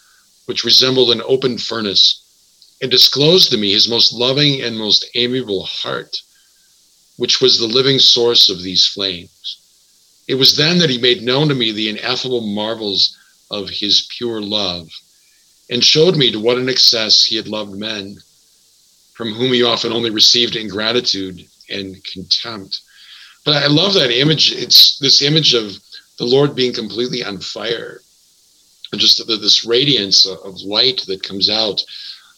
[0.45, 2.21] which resembled an open furnace,
[2.81, 6.21] and disclosed to me his most loving and most amiable heart,
[7.17, 10.23] which was the living source of these flames.
[10.27, 13.17] It was then that he made known to me the ineffable marvels
[13.49, 14.89] of his pure love
[15.69, 18.17] and showed me to what an excess he had loved men,
[19.13, 22.81] from whom he often only received ingratitude and contempt.
[23.45, 24.51] But I love that image.
[24.51, 25.77] It's this image of
[26.17, 28.01] the Lord being completely on fire,
[28.91, 31.83] and just this radiance of light that comes out.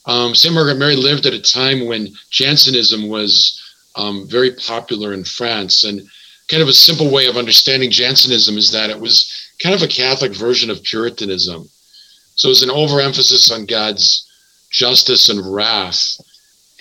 [0.06, 0.54] Um, St.
[0.54, 3.62] Margaret Mary lived at a time when Jansenism was
[3.96, 5.84] um, very popular in France.
[5.84, 6.02] And
[6.48, 9.32] kind of a simple way of understanding Jansenism is that it was
[9.62, 11.70] kind of a Catholic version of Puritanism.
[12.36, 14.26] So it was an overemphasis on God's
[14.72, 16.20] justice and wrath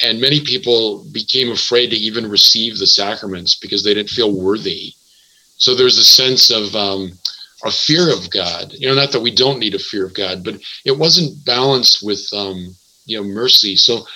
[0.03, 4.93] and many people became afraid to even receive the sacraments because they didn't feel worthy.
[5.57, 7.13] So there's a sense of um,
[7.65, 8.73] a fear of God.
[8.75, 12.03] You know, not that we don't need a fear of God, but it wasn't balanced
[12.03, 12.77] with um,
[13.09, 13.75] you know mercy.
[13.77, 14.07] So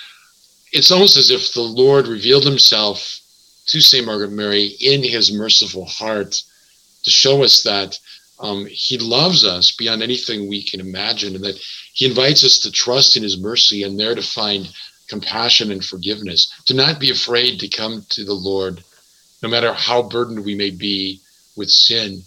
[0.71, 3.19] it's almost as if the Lord revealed Himself
[3.67, 6.41] to Saint Margaret Mary in His merciful heart
[7.03, 7.99] to show us that
[8.39, 11.59] um, He loves us beyond anything we can imagine, and that
[11.93, 14.69] He invites us to trust in His mercy and there to find
[15.07, 18.83] compassion and forgiveness, to not be afraid to come to the Lord,
[19.41, 21.19] no matter how burdened we may be
[21.55, 22.21] with sin.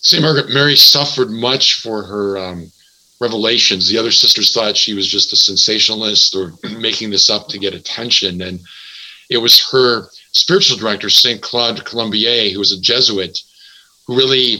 [0.00, 0.22] St.
[0.22, 2.72] Margaret Mary suffered much for her um,
[3.22, 3.88] revelations.
[3.88, 7.72] The other sisters thought she was just a sensationalist or making this up to get
[7.72, 8.42] attention.
[8.42, 8.60] And
[9.30, 11.40] it was her spiritual director, St.
[11.40, 13.38] Claude Colombière, who was a Jesuit,
[14.06, 14.58] who really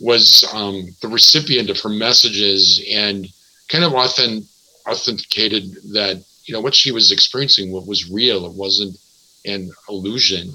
[0.00, 3.26] was um, the recipient of her messages and
[3.68, 4.44] kind of authentic,
[4.86, 8.94] authenticated that you know what she was experiencing what was real it wasn't
[9.46, 10.52] an illusion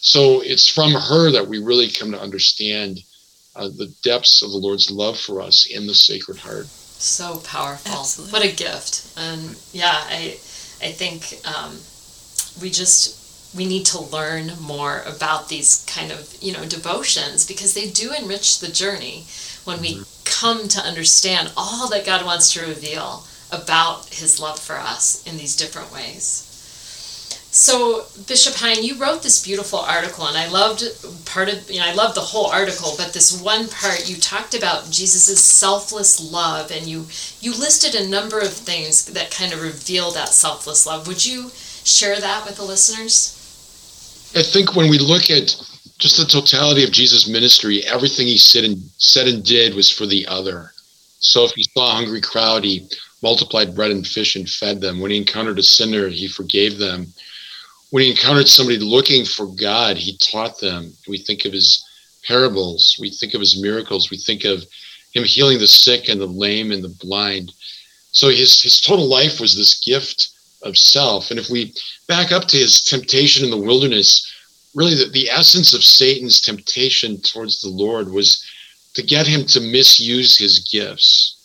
[0.00, 2.98] so it's from her that we really come to understand
[3.54, 6.66] uh, the depths of the lord's love for us in the sacred heart
[6.98, 8.32] so powerful Absolutely.
[8.32, 10.38] what a gift and yeah i
[10.82, 11.76] i think um,
[12.60, 13.16] we just
[13.56, 18.12] we need to learn more about these kind of you know devotions because they do
[18.12, 19.24] enrich the journey
[19.64, 20.02] when we mm-hmm.
[20.24, 25.36] come to understand all that god wants to reveal about his love for us in
[25.36, 26.44] these different ways.
[27.50, 30.84] So, Bishop Hying, you wrote this beautiful article, and I loved
[31.24, 34.54] part of, you know, I loved the whole article, but this one part you talked
[34.54, 37.06] about Jesus' selfless love, and you,
[37.40, 41.06] you listed a number of things that kind of reveal that selfless love.
[41.08, 41.50] Would you
[41.84, 43.34] share that with the listeners?
[44.36, 45.56] I think when we look at
[45.98, 50.04] just the totality of Jesus' ministry, everything he said and, said and did was for
[50.04, 50.72] the other.
[51.20, 52.88] So if he saw a hungry crowd, he
[53.22, 55.00] multiplied bread and fish and fed them.
[55.00, 57.06] When he encountered a sinner, he forgave them.
[57.90, 60.92] When he encountered somebody looking for God, he taught them.
[61.08, 61.84] We think of his
[62.26, 64.64] parables, we think of his miracles, we think of
[65.12, 67.52] him healing the sick and the lame and the blind.
[68.12, 70.28] So his, his total life was this gift
[70.62, 71.30] of self.
[71.30, 71.74] And if we
[72.06, 74.30] back up to his temptation in the wilderness,
[74.74, 78.44] really the, the essence of Satan's temptation towards the Lord was
[78.94, 81.36] to get him to misuse his gifts,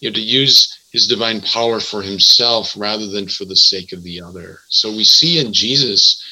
[0.00, 4.02] you know, to use his divine power for himself rather than for the sake of
[4.02, 4.60] the other.
[4.68, 6.24] So we see in Jesus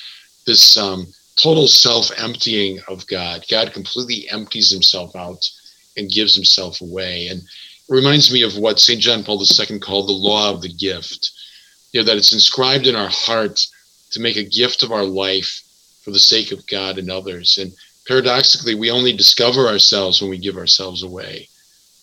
[0.47, 3.44] this um, total self emptying of God.
[3.49, 5.49] God completely empties himself out
[5.97, 7.29] and gives himself away.
[7.29, 7.47] And it
[7.88, 9.01] reminds me of what St.
[9.01, 11.31] John Paul II called the law of the gift.
[11.92, 13.64] You know, that it's inscribed in our heart
[14.11, 15.62] to make a gift of our life
[16.03, 17.59] for the sake of God and others.
[17.59, 17.73] And
[18.07, 21.49] paradoxically, we only discover ourselves when we give ourselves away.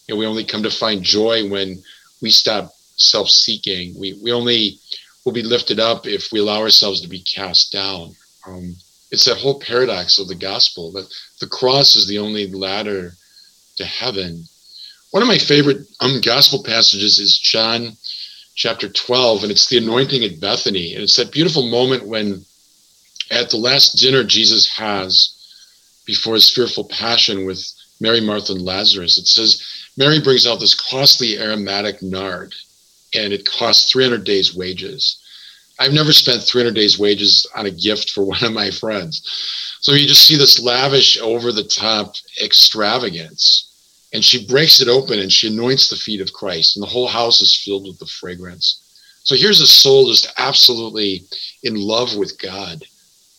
[0.08, 1.84] You know, we only come to find joy when
[2.26, 3.94] we stop self-seeking.
[4.00, 4.80] We we only
[5.24, 8.16] will be lifted up if we allow ourselves to be cast down.
[8.48, 8.76] Um,
[9.12, 11.08] it's that whole paradox of the gospel that
[11.40, 13.14] the cross is the only ladder
[13.76, 14.46] to heaven.
[15.12, 17.96] One of my favorite um, gospel passages is John
[18.56, 20.96] chapter 12, and it's the anointing at Bethany.
[20.96, 22.44] And it's that beautiful moment when,
[23.30, 25.14] at the last dinner Jesus has
[26.06, 27.64] before his fearful passion with
[28.00, 32.54] Mary, Martha, and Lazarus, it says, Mary brings out this costly aromatic nard,
[33.14, 35.18] and it costs 300 days' wages.
[35.80, 39.22] I've never spent 300 days' wages on a gift for one of my friends.
[39.80, 43.72] So you just see this lavish, over the top extravagance.
[44.14, 47.08] And she breaks it open and she anoints the feet of Christ, and the whole
[47.08, 48.82] house is filled with the fragrance.
[49.24, 51.24] So here's a soul just absolutely
[51.64, 52.84] in love with God,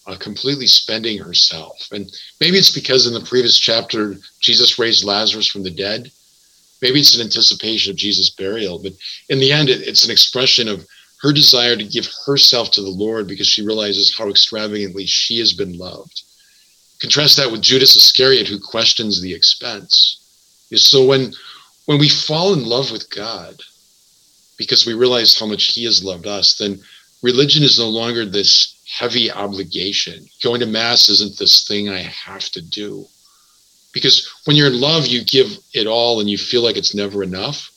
[0.06, 1.88] uh, completely spending herself.
[1.92, 6.10] And maybe it's because in the previous chapter, Jesus raised Lazarus from the dead
[6.82, 8.92] maybe it's an anticipation of Jesus' burial, but
[9.28, 10.86] in the end, it, it's an expression of
[11.22, 15.52] her desire to give herself to the Lord because she realizes how extravagantly she has
[15.52, 16.22] been loved.
[17.00, 20.18] Contrast that with Judas Iscariot, who questions the expense.
[20.74, 21.32] So when
[21.84, 23.62] when we fall in love with God,
[24.56, 26.80] because we realize how much He has loved us, then
[27.22, 30.26] religion is no longer this heavy obligation.
[30.42, 33.06] Going to Mass isn't this thing I have to do.
[33.96, 37.22] Because when you're in love, you give it all and you feel like it's never
[37.22, 37.70] enough.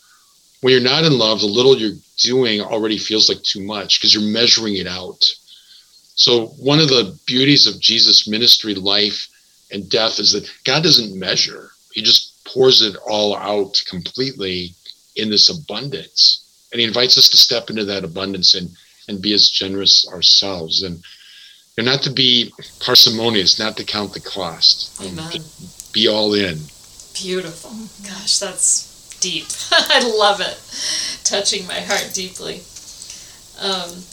[0.60, 4.14] When you're not in love, the little you're doing already feels like too much because
[4.14, 5.24] you're measuring it out.
[6.16, 9.30] So, one of the beauties of Jesus' ministry, life,
[9.72, 14.74] and death is that God doesn't measure, He just pours it all out completely
[15.16, 16.44] in this abundance.
[16.74, 18.72] And He invites us to step into that abundance and,
[19.08, 20.84] and be as generous ourselves.
[20.84, 21.02] And
[21.78, 22.52] not to be
[22.82, 25.02] parsimonious, not to count the cost.
[25.02, 25.46] Amen.
[25.92, 26.60] Be all in.
[27.14, 27.72] Beautiful.
[28.08, 29.48] Gosh, that's deep.
[29.72, 30.60] I love it.
[31.24, 32.62] Touching my heart deeply.
[33.60, 34.04] Um,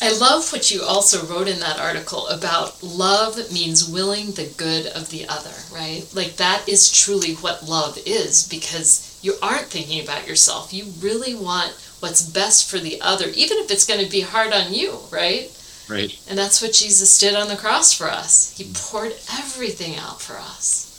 [0.00, 4.86] I love what you also wrote in that article about love means willing the good
[4.86, 6.04] of the other, right?
[6.12, 10.72] Like that is truly what love is because you aren't thinking about yourself.
[10.72, 14.52] You really want what's best for the other, even if it's going to be hard
[14.52, 15.50] on you, right?
[15.88, 16.18] Right.
[16.28, 18.56] And that's what Jesus did on the cross for us.
[18.56, 20.91] He poured everything out for us.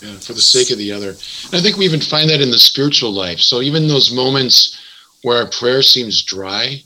[0.00, 1.10] Yeah, for the sake of the other.
[1.10, 3.40] And I think we even find that in the spiritual life.
[3.40, 4.78] So even those moments
[5.22, 6.82] where our prayer seems dry,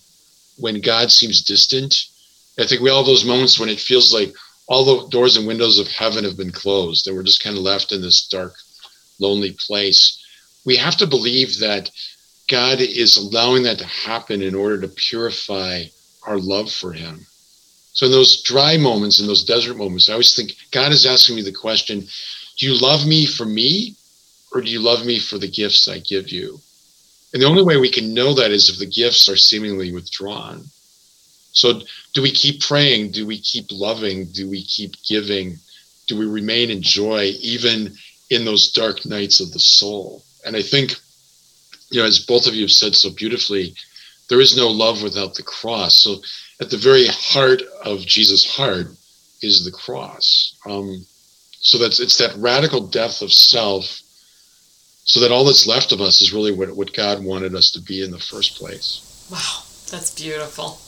[0.56, 2.06] when God seems distant.
[2.58, 4.34] I think we all have those moments when it feels like
[4.68, 7.62] all the doors and windows of heaven have been closed and we're just kind of
[7.62, 8.54] left in this dark,
[9.18, 10.18] lonely place.
[10.64, 11.90] We have to believe that
[12.48, 15.84] God is allowing that to happen in order to purify
[16.26, 17.26] our love for Him.
[17.94, 21.36] So, in those dry moments, in those desert moments, I always think God is asking
[21.36, 22.06] me the question
[22.62, 23.96] Do you love me for me,
[24.52, 26.60] or do you love me for the gifts I give you?
[27.32, 30.66] And the only way we can know that is if the gifts are seemingly withdrawn.
[31.50, 31.80] So,
[32.14, 33.10] do we keep praying?
[33.10, 34.26] Do we keep loving?
[34.26, 35.58] Do we keep giving?
[36.06, 37.96] Do we remain in joy even
[38.30, 40.22] in those dark nights of the soul?
[40.46, 40.94] And I think,
[41.90, 43.74] you know, as both of you have said so beautifully,
[44.28, 45.98] there is no love without the cross.
[45.98, 46.22] So,
[46.60, 48.86] at the very heart of Jesus' heart
[49.42, 50.54] is the cross.
[50.64, 51.04] Um,
[51.62, 54.02] so that's it's that radical death of self
[55.04, 57.80] so that all that's left of us is really what, what God wanted us to
[57.80, 59.26] be in the first place.
[59.30, 60.78] Wow, that's beautiful.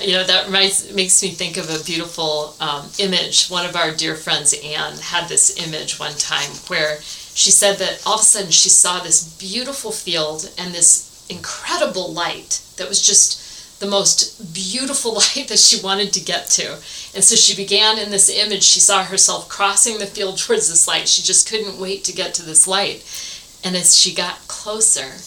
[0.00, 3.48] You know, that reminds, makes me think of a beautiful um, image.
[3.48, 8.02] One of our dear friends, Anne, had this image one time where she said that
[8.06, 13.04] all of a sudden she saw this beautiful field and this incredible light that was
[13.04, 13.45] just
[13.78, 16.72] the most beautiful light that she wanted to get to.
[17.14, 20.88] And so she began in this image, she saw herself crossing the field towards this
[20.88, 21.08] light.
[21.08, 23.04] She just couldn't wait to get to this light.
[23.64, 25.18] And as she got closer,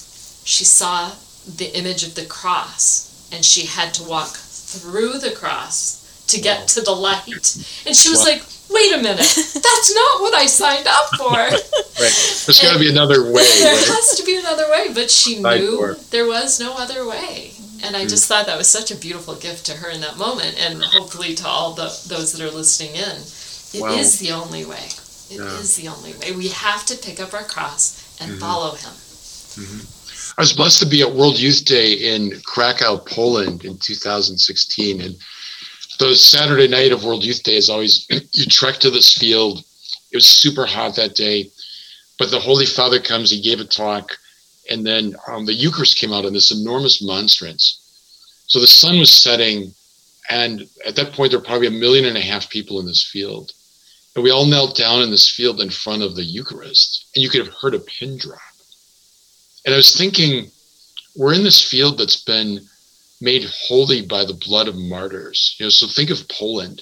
[0.46, 1.12] she saw
[1.46, 6.60] the image of the cross, and she had to walk through the cross to get
[6.60, 6.66] wow.
[6.68, 7.56] to the light.
[7.86, 8.34] And she was wow.
[8.34, 11.32] like, wait a minute, that's not what I signed up for.
[11.32, 11.62] right.
[11.98, 13.44] There's got to be another way.
[13.60, 13.88] There right?
[13.88, 17.49] has to be another way, but she knew there was no other way.
[17.84, 20.60] And I just thought that was such a beautiful gift to her in that moment,
[20.60, 23.22] and hopefully to all the, those that are listening in.
[23.74, 23.94] It wow.
[23.94, 24.88] is the only way.
[25.30, 25.60] It yeah.
[25.60, 26.32] is the only way.
[26.32, 28.40] We have to pick up our cross and mm-hmm.
[28.40, 28.92] follow him.
[28.92, 30.00] Mm-hmm.
[30.38, 35.02] I was blessed to be at World Youth Day in Krakow, Poland in 2016.
[35.02, 35.16] And
[36.00, 39.60] the Saturday night of World Youth Day is always, you trek to this field.
[40.12, 41.52] It was super hot that day,
[42.18, 44.18] but the Holy Father comes, he gave a talk,
[44.70, 48.44] and then um, the Eucharist came out in this enormous monstrance.
[48.48, 49.74] So the sun was setting,
[50.30, 53.04] and at that point, there were probably a million and a half people in this
[53.04, 53.52] field.
[54.16, 57.30] And we all knelt down in this field in front of the Eucharist, and you
[57.30, 58.40] could have heard a pin drop.
[59.66, 60.50] And I was thinking,
[61.16, 62.62] we're in this field that's been
[63.22, 65.56] made holy by the blood of martyrs.
[65.60, 66.82] You know, so think of Poland.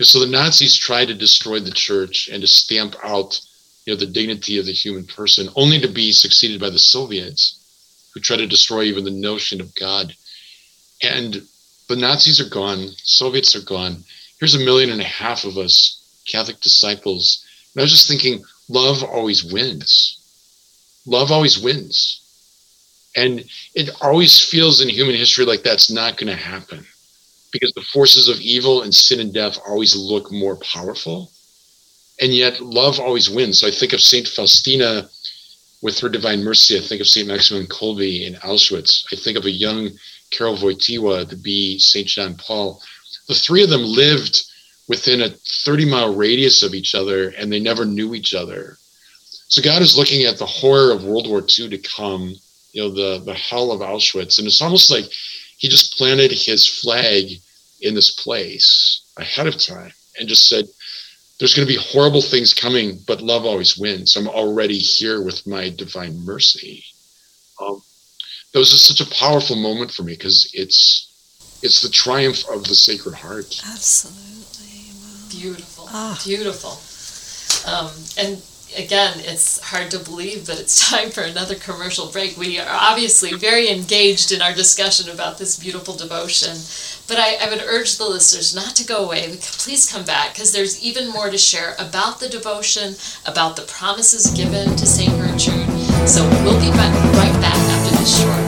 [0.00, 3.40] So the Nazis tried to destroy the church and to stamp out,
[3.86, 8.10] you know, the dignity of the human person, only to be succeeded by the Soviets,
[8.12, 10.14] who try to destroy even the notion of God.
[11.02, 11.42] And
[11.88, 14.04] the Nazis are gone, Soviets are gone.
[14.40, 17.44] Here's a million and a half of us Catholic disciples.
[17.74, 20.18] And I was just thinking, love always wins.
[21.06, 22.20] Love always wins.
[23.14, 26.84] And it always feels in human history like that's not going to happen
[27.52, 31.30] because the forces of evil and sin and death always look more powerful.
[32.20, 33.60] And yet love always wins.
[33.60, 34.26] So I think of St.
[34.26, 35.08] Faustina
[35.82, 36.78] with her divine mercy.
[36.78, 37.28] I think of St.
[37.28, 39.06] Maximilian Kolbe in Auschwitz.
[39.12, 39.90] I think of a young
[40.30, 42.06] Karol Wojtyła to be St.
[42.06, 42.82] John Paul.
[43.28, 44.44] The three of them lived
[44.88, 48.78] within a 30 mile radius of each other and they never knew each other.
[49.48, 52.34] So God is looking at the horror of World War II to come,
[52.72, 54.38] you know, the, the hell of Auschwitz.
[54.38, 55.04] And it's almost like
[55.56, 57.30] he just planted his flag
[57.80, 60.66] in this place ahead of time and just said,
[61.38, 64.16] there's going to be horrible things coming, but love always wins.
[64.16, 66.84] I'm already here with my divine mercy.
[67.60, 67.82] Um,
[68.52, 71.12] that was just such a powerful moment for me because it's
[71.62, 73.62] it's the triumph of the Sacred Heart.
[73.66, 74.92] Absolutely.
[74.94, 75.28] Wow.
[75.30, 75.88] Beautiful.
[75.88, 76.20] Ah.
[76.24, 76.78] Beautiful.
[77.70, 78.42] Um, and
[78.76, 82.36] again, it's hard to believe that it's time for another commercial break.
[82.36, 86.56] We are obviously very engaged in our discussion about this beautiful devotion.
[87.08, 89.36] But I, I would urge the listeners not to go away.
[89.40, 92.96] Please come back because there's even more to share about the devotion,
[93.26, 95.10] about the promises given to St.
[95.10, 96.08] Gertrude.
[96.08, 98.45] So we'll be right back after this short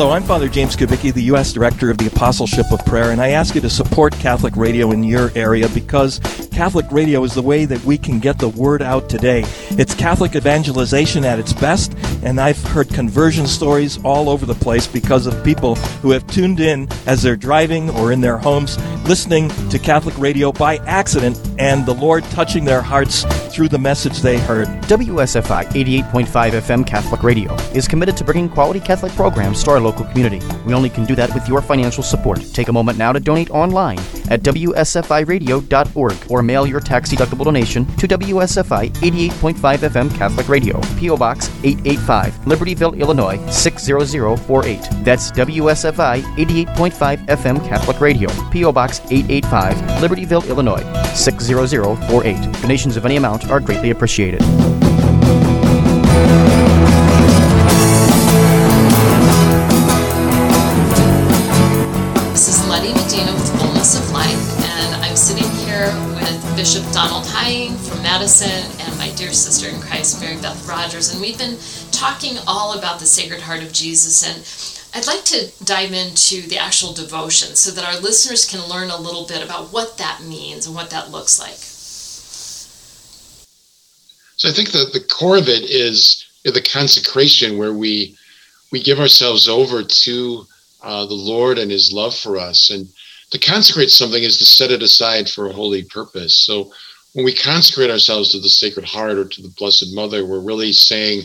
[0.00, 1.52] Hello, I'm Father James Kubicki, the U.S.
[1.52, 5.04] Director of the Apostleship of Prayer, and I ask you to support Catholic radio in
[5.04, 6.20] your area because
[6.52, 9.44] Catholic radio is the way that we can get the word out today.
[9.72, 14.86] It's Catholic evangelization at its best, and I've heard conversion stories all over the place
[14.86, 19.50] because of people who have tuned in as they're driving or in their homes, listening
[19.68, 23.24] to Catholic radio by accident, and the Lord touching their hearts
[23.54, 24.66] through the message they heard.
[24.84, 29.89] WSFI 88.5 FM Catholic Radio is committed to bringing quality Catholic programs to our local
[29.92, 30.40] community.
[30.66, 32.40] We only can do that with your financial support.
[32.52, 37.84] Take a moment now to donate online at WSFIRadio.org or mail your tax deductible donation
[37.96, 41.16] to WSFI 88.5 FM Catholic Radio, P.O.
[41.16, 44.80] Box 885, Libertyville, Illinois 60048.
[45.04, 48.72] That's WSFI 88.5 FM Catholic Radio, P.O.
[48.72, 50.84] Box 885, Libertyville, Illinois
[51.14, 52.52] 60048.
[52.62, 54.40] Donations of any amount are greatly appreciated.
[68.40, 71.58] Madison and my dear sister in Christ, Mary Beth Rogers, and we've been
[71.90, 74.46] talking all about the Sacred Heart of Jesus and
[74.94, 78.96] I'd like to dive into the actual devotion so that our listeners can learn a
[78.96, 81.58] little bit about what that means and what that looks like.
[84.36, 88.16] So I think that the core of it is the consecration where we
[88.72, 90.46] we give ourselves over to
[90.82, 92.70] uh, the Lord and His love for us.
[92.70, 92.88] And
[93.30, 96.34] to consecrate something is to set it aside for a holy purpose.
[96.34, 96.72] So
[97.12, 100.72] when we consecrate ourselves to the Sacred Heart or to the Blessed Mother, we're really
[100.72, 101.22] saying,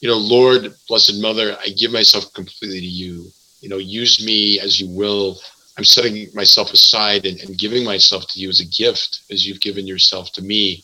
[0.00, 3.28] you know, Lord, Blessed Mother, I give myself completely to you.
[3.60, 5.38] You know, use me as you will.
[5.78, 9.60] I'm setting myself aside and, and giving myself to you as a gift, as you've
[9.60, 10.82] given yourself to me.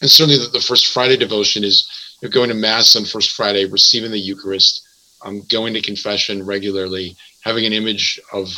[0.00, 1.88] And certainly the, the First Friday devotion is
[2.20, 4.86] you know, going to Mass on First Friday, receiving the Eucharist,
[5.24, 8.48] um, going to confession regularly, having an image of,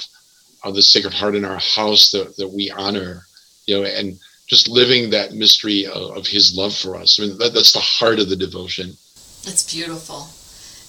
[0.62, 3.22] of the Sacred Heart in our house that, that we honor,
[3.66, 7.18] you know, and just living that mystery of, of His love for us.
[7.18, 8.96] I mean, that, that's the heart of the devotion.
[9.44, 10.28] It's beautiful.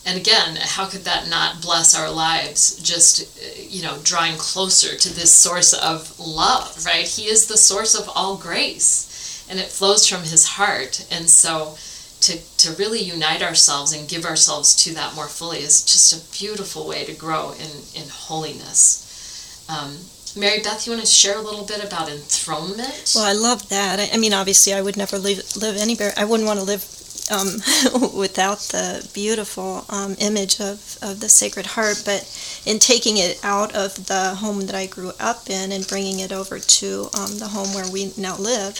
[0.06, 2.82] And again, how could that not bless our lives?
[2.82, 7.06] Just, you know, drawing closer to this source of love, right?
[7.06, 11.06] He is the source of all grace, and it flows from His heart.
[11.12, 11.78] And so,
[12.22, 16.40] to, to really unite ourselves and give ourselves to that more fully is just a
[16.40, 19.66] beautiful way to grow in, in holiness.
[19.70, 19.98] Um,
[20.38, 23.14] Mary Beth, you want to share a little bit about enthronement?
[23.16, 24.00] Well, I love that.
[24.00, 26.14] I, I mean, obviously, I would never live, live anywhere.
[26.16, 26.84] I wouldn't want to live
[27.32, 27.48] um,
[28.18, 32.24] without the beautiful um, image of, of the Sacred Heart, but
[32.66, 36.32] in taking it out of the home that I grew up in and bringing it
[36.32, 38.80] over to um, the home where we now live,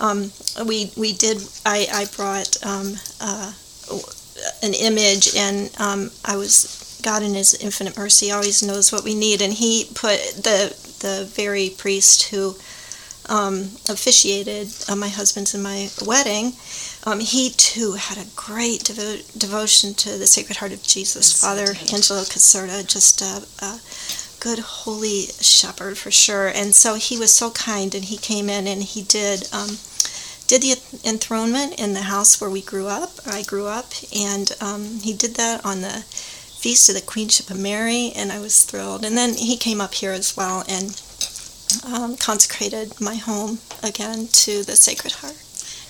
[0.00, 0.32] um,
[0.66, 1.38] we we did.
[1.64, 3.52] I I brought um, uh,
[4.62, 9.14] an image, and um, I was God in His infinite mercy always knows what we
[9.14, 10.74] need, and He put the
[11.04, 12.56] the very priest who
[13.28, 13.56] um,
[13.88, 16.52] officiated uh, my husband's and my wedding.
[17.04, 21.40] Um, he too had a great devo- devotion to the Sacred Heart of Jesus.
[21.40, 23.80] Father Angelo Caserta, just a, a
[24.40, 26.48] good holy shepherd for sure.
[26.48, 29.78] And so he was so kind, and he came in and he did um,
[30.46, 33.12] did the enthronement in the house where we grew up.
[33.26, 36.04] I grew up, and um, he did that on the
[36.64, 39.04] feast of the Queenship of Mary, and I was thrilled.
[39.04, 40.98] And then he came up here as well and
[41.84, 45.36] um, consecrated my home again to the Sacred Heart.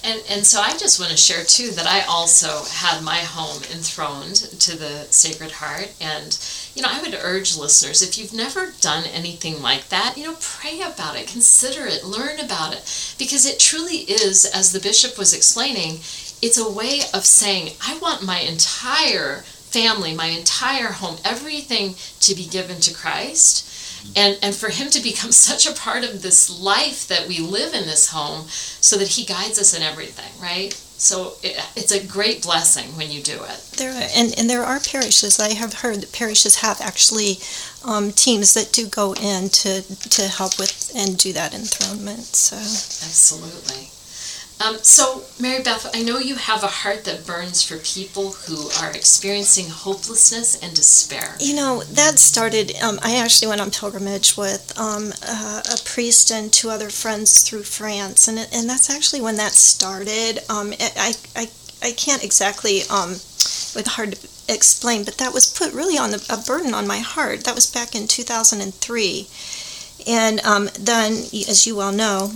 [0.02, 3.62] And, and so I just want to share too that I also had my home
[3.72, 5.94] enthroned to the Sacred Heart.
[6.00, 6.36] And,
[6.74, 10.36] you know, I would urge listeners, if you've never done anything like that, you know,
[10.40, 13.14] pray about it, consider it, learn about it.
[13.16, 16.00] Because it truly is, as the bishop was explaining,
[16.42, 19.44] it's a way of saying, I want my entire
[19.74, 23.70] family, my entire home, everything to be given to Christ.
[24.16, 26.40] and and for him to become such a part of this
[26.72, 28.46] life that we live in this home
[28.80, 30.72] so that he guides us in everything right?
[30.96, 33.58] So it, it's a great blessing when you do it.
[33.76, 35.40] There are, and, and there are parishes.
[35.40, 37.32] I have heard that parishes have actually
[37.84, 39.82] um, teams that do go in to
[40.16, 42.56] to help with and do that enthronement so.
[42.56, 43.93] Absolutely
[44.64, 48.70] um, so, Mary Beth, I know you have a heart that burns for people who
[48.80, 51.36] are experiencing hopelessness and despair.
[51.38, 56.30] You know, that started, um, I actually went on pilgrimage with um, a, a, priest
[56.30, 60.38] and two other friends through France, and, and that's actually when that started.
[60.48, 61.46] Um, I, I,
[61.82, 66.26] I can't exactly, um, it's hard to explain, but that was put really on the,
[66.30, 67.44] a burden on my heart.
[67.44, 69.28] That was back in 2003.
[70.06, 71.12] And um, then,
[71.48, 72.32] as you well know,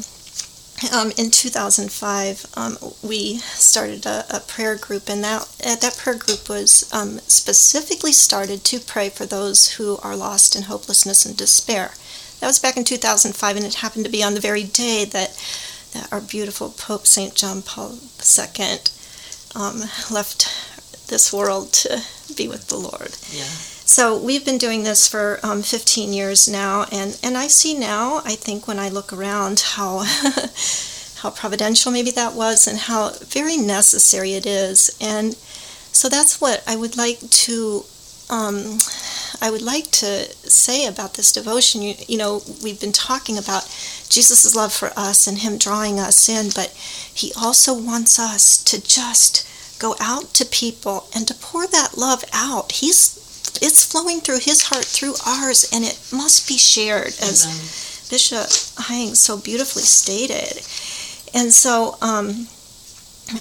[0.93, 6.17] um, in 2005, um, we started a, a, prayer group, and that uh, that prayer
[6.17, 11.37] group was um, specifically started to pray for those who are lost in hopelessness and
[11.37, 11.93] despair.
[12.41, 15.37] That was back in 2005, and it happened to be on the very day that,
[15.93, 17.35] that our beautiful Pope St.
[17.35, 17.99] John Paul
[18.39, 18.79] II
[19.57, 20.47] um, left
[21.09, 22.03] this world to
[22.37, 23.17] be with the Lord.
[23.33, 23.49] Yeah.
[23.89, 28.21] So we've been doing this for um, 15 years now, and, and I see now,
[28.23, 30.01] I think when I look around, how
[31.23, 34.95] how providential maybe that was, and how very necessary it is.
[35.01, 35.35] And
[35.91, 37.85] so that's what I would like to
[38.29, 38.77] um,
[39.41, 41.81] I would like to say about this devotion.
[41.81, 43.65] You, you know, we've been talking about
[44.11, 46.73] Jesus' love for us and Him drawing us in, but
[47.15, 49.49] He also wants us to just
[49.81, 52.73] go out to people and to pour that love out.
[52.73, 53.19] He's
[53.63, 58.11] it's flowing through his heart through ours and it must be shared as Amen.
[58.11, 58.49] bishop
[58.87, 60.63] Hying so beautifully stated
[61.35, 62.49] and so um,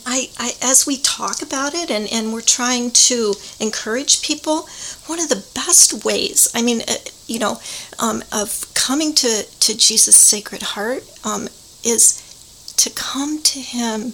[0.05, 4.67] I, I, as we talk about it and, and we're trying to encourage people,
[5.05, 6.95] one of the best ways, I mean, uh,
[7.27, 7.59] you know,
[7.99, 11.47] um, of coming to, to Jesus' Sacred Heart um,
[11.83, 14.13] is to come to Him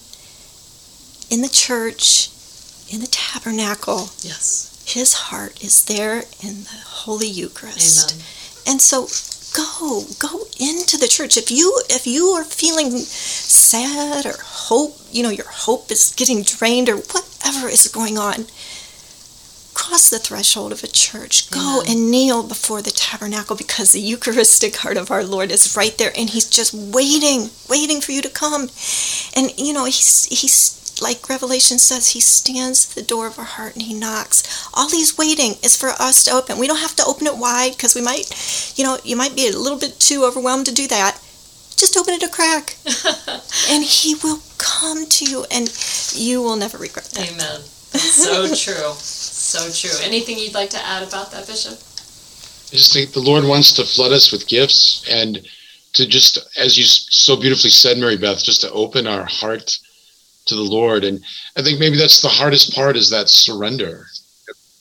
[1.31, 2.29] in the church,
[2.93, 4.09] in the tabernacle.
[4.21, 8.13] Yes his heart is there in the Holy Eucharist.
[8.13, 8.25] Amen.
[8.65, 9.07] And so
[9.53, 15.21] go go into the church if you if you are feeling sad or hope you
[15.21, 18.45] know your hope is getting drained or whatever is going on
[19.75, 21.97] cross the threshold of a church go Amen.
[21.97, 26.11] and kneel before the tabernacle because the eucharistic heart of our lord is right there
[26.17, 28.69] and he's just waiting waiting for you to come
[29.36, 33.45] and you know he's he's like Revelation says, he stands at the door of our
[33.45, 34.67] heart and he knocks.
[34.73, 36.59] All he's waiting is for us to open.
[36.59, 39.47] We don't have to open it wide because we might, you know, you might be
[39.47, 41.19] a little bit too overwhelmed to do that.
[41.75, 42.77] Just open it a crack.
[43.69, 45.71] and he will come to you and
[46.13, 47.31] you will never regret that.
[47.31, 47.61] Amen.
[47.99, 48.93] So true.
[48.97, 49.99] So true.
[50.03, 51.73] Anything you'd like to add about that, Bishop?
[51.73, 55.47] I just think the Lord wants to flood us with gifts and
[55.93, 59.77] to just, as you so beautifully said, Mary Beth, just to open our heart
[60.45, 61.03] to the Lord.
[61.03, 61.23] And
[61.57, 64.05] I think maybe that's the hardest part is that surrender.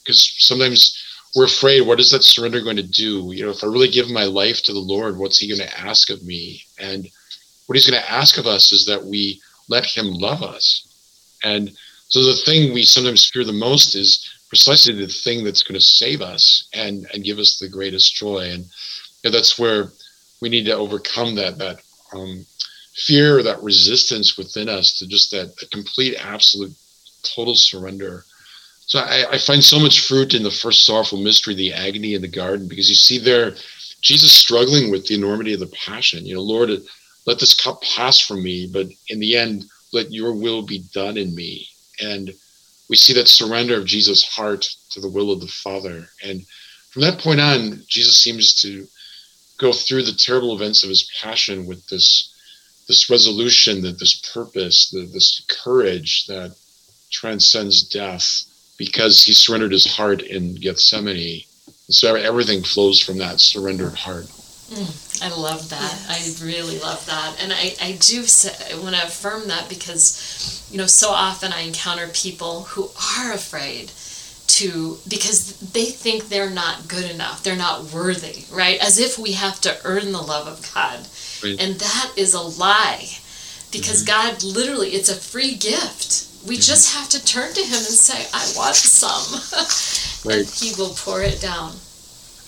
[0.01, 0.99] Because sometimes
[1.35, 3.33] we're afraid, what is that surrender going to do?
[3.33, 5.79] You know, if I really give my life to the Lord, what's he going to
[5.79, 6.63] ask of me?
[6.79, 7.09] And
[7.67, 10.89] what he's going to ask of us is that we let him love us.
[11.45, 11.73] And
[12.09, 15.81] so the thing we sometimes fear the most is precisely the thing that's going to
[15.81, 18.51] save us and, and give us the greatest joy.
[18.51, 19.89] And you know, that's where
[20.43, 21.81] we need to overcome that, that
[22.13, 22.45] um,
[22.95, 26.73] fear or that resistance within us to just that, complete, absolute,
[27.23, 28.25] total surrender.
[28.87, 32.23] So I, I, find so much fruit in the first sorrowful mystery, the agony in
[32.23, 33.55] the garden, because you see there
[34.03, 36.27] Jesus struggling with the enormity of the passion.
[36.27, 36.71] You know, Lord,
[37.27, 41.17] let this cup pass from me, but in the end, let your will be done
[41.17, 41.69] in me.
[42.01, 42.33] And
[42.91, 46.09] we see that surrender of Jesus' heart to the will of the Father.
[46.23, 46.45] And
[46.91, 48.87] from that point on, Jesus seems to
[49.59, 52.32] go through the terrible events of his passion with this
[52.93, 56.55] this resolution, that this purpose, the, this courage that
[57.11, 58.45] transcends death
[58.77, 61.43] because he surrendered his heart in Gethsemane.
[61.89, 64.27] So everything flows from that surrendered heart.
[64.69, 65.97] Mm, I love that.
[66.07, 66.43] Yes.
[66.43, 67.43] I really love that.
[67.43, 68.19] And I, I do
[68.83, 73.91] want to affirm that because, you know, so often I encounter people who are afraid
[74.49, 78.79] to, because they think they're not good enough, they're not worthy, right?
[78.85, 81.07] As if we have to earn the love of God.
[81.43, 81.61] Right.
[81.61, 83.09] And that is a lie
[83.71, 84.31] because mm-hmm.
[84.31, 86.29] God literally, it's a free gift.
[86.47, 86.63] We mm-hmm.
[86.63, 90.29] just have to turn to Him and say, I want some.
[90.29, 90.41] right.
[90.41, 91.73] And He will pour it down.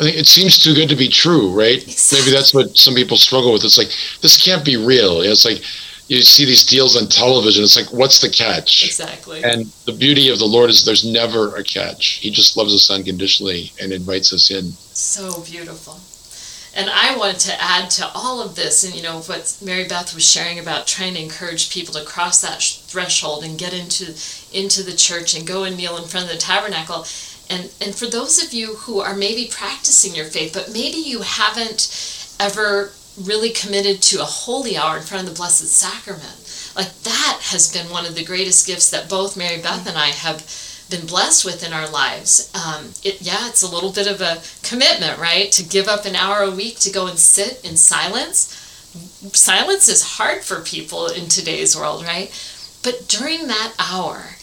[0.00, 1.80] I think it seems too good to be true, right?
[1.80, 2.18] Exactly.
[2.18, 3.64] Maybe that's what some people struggle with.
[3.64, 5.20] It's like, this can't be real.
[5.20, 5.62] It's like,
[6.08, 7.62] you see these deals on television.
[7.62, 8.84] It's like, what's the catch?
[8.84, 9.42] Exactly.
[9.42, 12.18] And the beauty of the Lord is there's never a catch.
[12.18, 14.72] He just loves us unconditionally and invites us in.
[14.92, 16.00] So beautiful.
[16.76, 20.12] And I wanted to add to all of this, and you know what Mary Beth
[20.12, 24.14] was sharing about trying to encourage people to cross that threshold and get into
[24.52, 27.06] into the church and go and kneel in front of the tabernacle.
[27.48, 31.22] And and for those of you who are maybe practicing your faith, but maybe you
[31.22, 36.92] haven't ever really committed to a holy hour in front of the Blessed Sacrament, like
[37.04, 40.42] that has been one of the greatest gifts that both Mary Beth and I have
[40.90, 42.50] been blessed with in our lives.
[42.54, 45.50] Um, it, yeah, it's a little bit of a commitment, right?
[45.52, 48.60] To give up an hour a week to go and sit in silence.
[49.32, 52.30] Silence is hard for people in today's world, right?
[52.82, 54.36] But during that hour,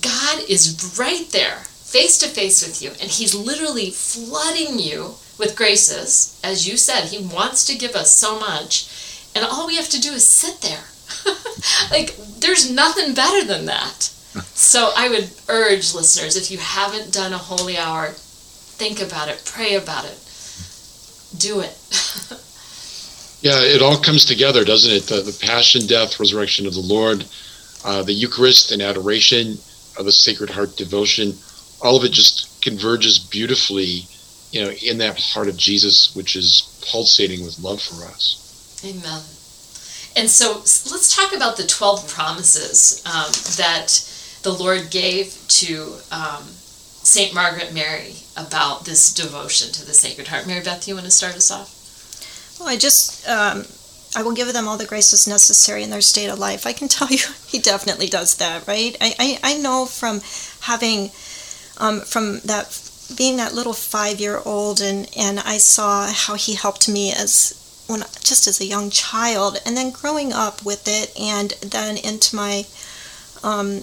[0.00, 5.56] God is right there, face to face with you, and He's literally flooding you with
[5.56, 6.38] graces.
[6.44, 9.30] As you said, He wants to give us so much.
[9.34, 10.84] And all we have to do is sit there.
[11.90, 14.10] like, there's nothing better than that.
[14.54, 19.42] So I would urge listeners, if you haven't done a holy hour, think about it,
[19.44, 20.18] pray about it,
[21.36, 21.76] do it.
[23.42, 25.02] yeah, it all comes together, doesn't it?
[25.04, 27.24] The, the passion, death, resurrection of the Lord,
[27.84, 29.58] uh, the Eucharist and adoration,
[29.98, 31.34] of the Sacred Heart devotion,
[31.82, 34.06] all of it just converges beautifully,
[34.52, 38.80] you know, in that heart of Jesus, which is pulsating with love for us.
[38.84, 39.22] Amen.
[40.16, 44.04] And so let's talk about the 12 promises um, that
[44.42, 47.34] the Lord gave to um, St.
[47.34, 50.46] Margaret Mary about this devotion to the Sacred Heart.
[50.46, 52.58] Mary Beth, you want to start us off?
[52.58, 53.64] Well, I just, um,
[54.16, 56.66] I will give them all the graces necessary in their state of life.
[56.66, 58.96] I can tell you, he definitely does that, right?
[59.00, 60.20] I, I, I know from
[60.62, 61.10] having,
[61.78, 62.80] um, from that,
[63.16, 67.54] being that little five year old, and, and I saw how he helped me as
[67.86, 72.36] when just as a young child, and then growing up with it, and then into
[72.36, 72.66] my
[73.42, 73.80] um,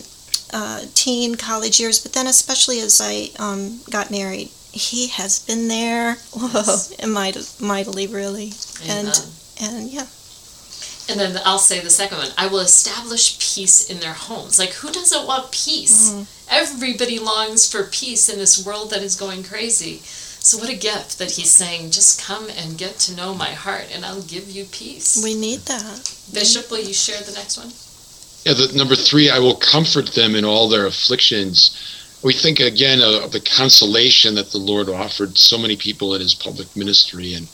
[0.54, 5.68] uh, teen, college years, but then especially as I um, got married, he has been
[5.68, 6.16] there.
[6.34, 7.08] Whoa, yes.
[7.08, 8.52] mightily, mightily, really,
[8.84, 9.06] Amen.
[9.08, 9.26] and
[9.62, 10.08] and yeah.
[11.08, 12.32] And then I'll say the second one.
[12.38, 14.58] I will establish peace in their homes.
[14.58, 16.12] Like who doesn't want peace?
[16.12, 16.24] Mm-hmm.
[16.50, 20.02] Everybody longs for peace in this world that is going crazy.
[20.46, 23.90] So what a gift that he's saying, just come and get to know my heart,
[23.92, 25.24] and I'll give you peace.
[25.24, 26.14] We need that.
[26.32, 27.72] Bishop, will you share the next one?
[28.46, 31.76] Yeah, the, number three, I will comfort them in all their afflictions.
[32.24, 36.36] We think again of the consolation that the Lord offered so many people in his
[36.36, 37.48] public ministry and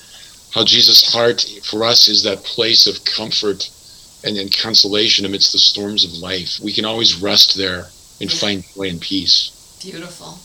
[0.54, 3.70] how Jesus' heart for us is that place of comfort
[4.24, 6.60] and, and consolation amidst the storms of life.
[6.62, 7.88] We can always rest there
[8.20, 9.78] and find joy and peace.
[9.82, 10.40] Beautiful.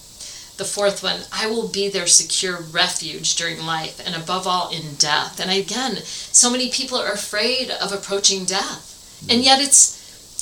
[0.59, 4.95] The fourth one, I will be their secure refuge during life and above all in
[4.95, 5.41] death.
[5.41, 8.93] And again, so many people are afraid of approaching death.
[9.29, 9.45] And mm.
[9.45, 9.96] yet it's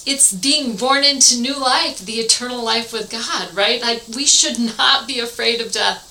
[0.07, 3.81] it's being born into new life, the eternal life with God, right?
[3.81, 6.11] Like we should not be afraid of death.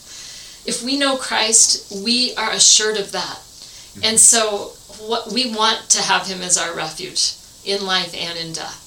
[0.66, 3.38] If we know Christ, we are assured of that.
[3.38, 4.06] Mm-hmm.
[4.06, 4.74] And so
[5.08, 7.34] what we want to have him as our refuge
[7.66, 8.84] in life and in death.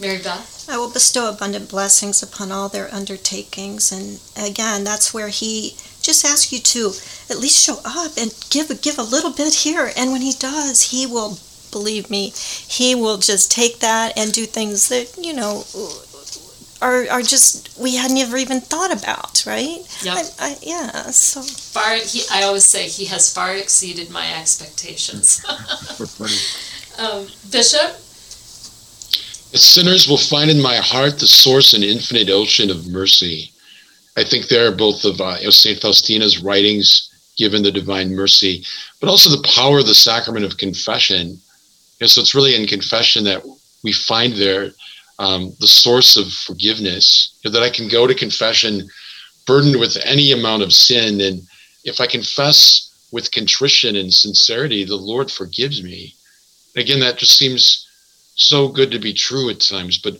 [0.00, 0.68] Mary Beth?
[0.68, 3.92] I will bestow abundant blessings upon all their undertakings.
[3.92, 6.92] And again, that's where he just asks you to
[7.30, 9.92] at least show up and give give a little bit here.
[9.96, 11.38] And when he does, he will
[11.74, 12.32] believe me,
[12.78, 15.64] he will just take that and do things that, you know,
[16.80, 19.80] are, are just we had never even thought about, right?
[20.02, 20.16] Yep.
[20.16, 21.10] I, I, yeah.
[21.10, 25.44] So far, he, I always say he has far exceeded my expectations.
[26.98, 27.90] um, Bishop.
[29.56, 33.50] Sinners will find in my heart the source and infinite ocean of mercy.
[34.16, 35.80] I think there are both of uh, St.
[35.80, 38.64] Faustina's writings given the divine mercy,
[39.00, 41.40] but also the power of the sacrament of confession
[42.04, 43.42] and so it's really in confession that
[43.82, 44.72] we find there
[45.18, 48.86] um, the source of forgiveness, that I can go to confession
[49.46, 51.18] burdened with any amount of sin.
[51.22, 51.40] And
[51.84, 56.14] if I confess with contrition and sincerity, the Lord forgives me.
[56.76, 57.88] Again, that just seems
[58.34, 60.18] so good to be true at times, but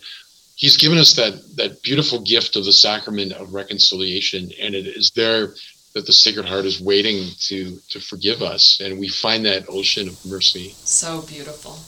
[0.56, 5.10] He's given us that that beautiful gift of the sacrament of reconciliation, and it is
[5.14, 5.52] there
[5.94, 10.08] that the Sacred Heart is waiting to to forgive us, and we find that ocean
[10.08, 10.74] of mercy.
[10.84, 11.78] So beautiful.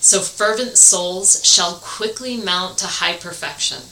[0.00, 3.82] So fervent souls shall quickly mount to high perfection.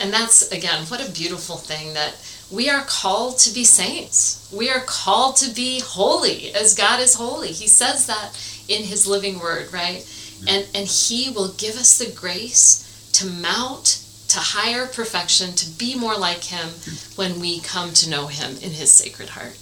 [0.00, 2.14] And that's again, what a beautiful thing that
[2.50, 4.48] we are called to be saints.
[4.52, 7.48] We are called to be holy as God is holy.
[7.48, 8.30] He says that
[8.68, 10.06] in his living word, right?
[10.48, 14.01] And and he will give us the grace to mount
[14.32, 16.68] to higher perfection, to be more like Him
[17.16, 19.56] when we come to know Him in His Sacred Heart.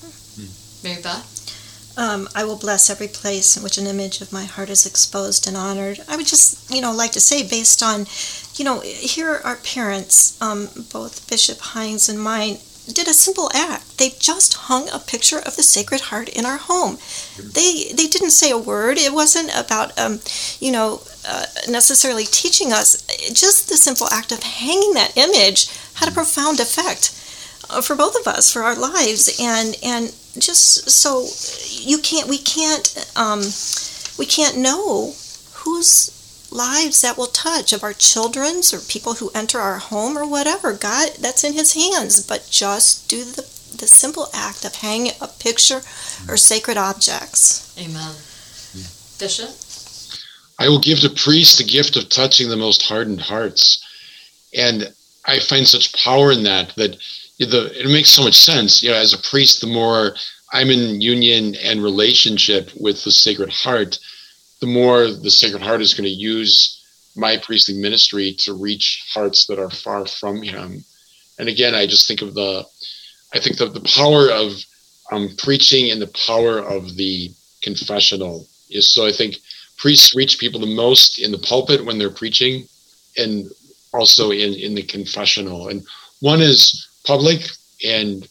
[0.82, 1.26] Mary Beth?
[1.96, 5.46] Um, I will bless every place in which an image of my heart is exposed
[5.46, 6.00] and honored.
[6.08, 8.06] I would just, you know, like to say, based on,
[8.54, 12.58] you know, here are parents, um, both Bishop Hying's and mine,
[12.92, 13.98] did a simple act.
[13.98, 16.98] They just hung a picture of the Sacred Heart in our home.
[17.36, 18.98] They they didn't say a word.
[18.98, 20.20] It wasn't about um,
[20.60, 23.02] you know uh, necessarily teaching us.
[23.32, 27.14] Just the simple act of hanging that image had a profound effect
[27.70, 31.26] uh, for both of us for our lives and and just so
[31.68, 33.42] you can't we can't um,
[34.18, 35.14] we can't know
[35.52, 36.19] whose
[36.50, 40.72] lives that will touch of our children's or people who enter our home or whatever.
[40.72, 42.26] God, that's in His hands.
[42.26, 43.42] But just do the,
[43.76, 45.82] the simple act of hanging a picture
[46.28, 47.74] or sacred objects.
[47.78, 48.14] Amen.
[49.18, 49.50] Bishop?
[50.58, 53.84] I will give the priest the gift of touching the most hardened hearts.
[54.54, 54.92] And
[55.24, 56.98] I find such power in that that
[57.38, 58.82] the, it makes so much sense.
[58.82, 60.14] You know, as a priest, the more
[60.52, 63.98] I'm in union and relationship with the Sacred Heart,
[64.60, 66.76] the more the Sacred Heart is going to use
[67.16, 70.84] my priestly ministry to reach hearts that are far from Him.
[71.38, 72.64] And again, I just think of the,
[73.34, 74.52] I think that the power of
[75.10, 77.30] um, preaching and the power of the
[77.62, 79.06] confessional is so.
[79.06, 79.36] I think
[79.76, 82.66] priests reach people the most in the pulpit when they're preaching,
[83.16, 83.50] and
[83.92, 85.68] also in in the confessional.
[85.68, 85.82] And
[86.20, 87.40] one is public
[87.84, 88.28] and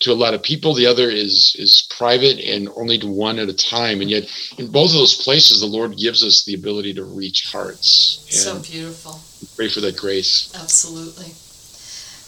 [0.00, 0.74] to a lot of people.
[0.74, 4.00] The other is is private and only to one at a time.
[4.00, 7.50] And yet, in both of those places, the Lord gives us the ability to reach
[7.52, 8.24] hearts.
[8.28, 9.20] so beautiful.
[9.56, 10.52] Pray for that grace.
[10.54, 11.32] Absolutely.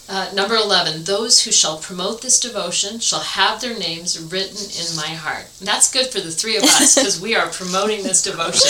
[0.09, 4.97] Uh, number 11, those who shall promote this devotion shall have their names written in
[4.97, 5.47] my heart.
[5.59, 8.69] And that's good for the three of us because we are promoting this devotion.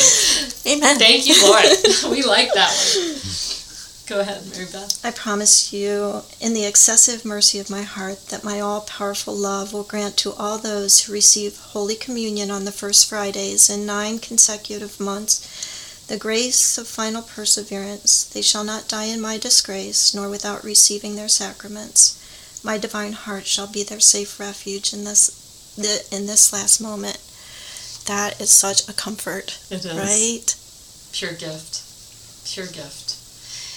[0.72, 0.98] Amen.
[0.98, 1.64] Thank you, Lord.
[2.10, 3.61] we like that one.
[4.06, 5.04] Go ahead, Mary Beth.
[5.04, 9.72] I promise you, in the excessive mercy of my heart, that my all powerful love
[9.72, 14.18] will grant to all those who receive Holy Communion on the first Fridays in nine
[14.18, 18.24] consecutive months the grace of final perseverance.
[18.24, 22.18] They shall not die in my disgrace, nor without receiving their sacraments.
[22.62, 25.38] My divine heart shall be their safe refuge in this
[26.12, 27.18] in this last moment.
[28.06, 29.58] That is such a comfort.
[29.70, 29.96] It is.
[29.96, 30.54] Right?
[31.12, 31.82] Pure gift.
[32.44, 33.11] Pure gift.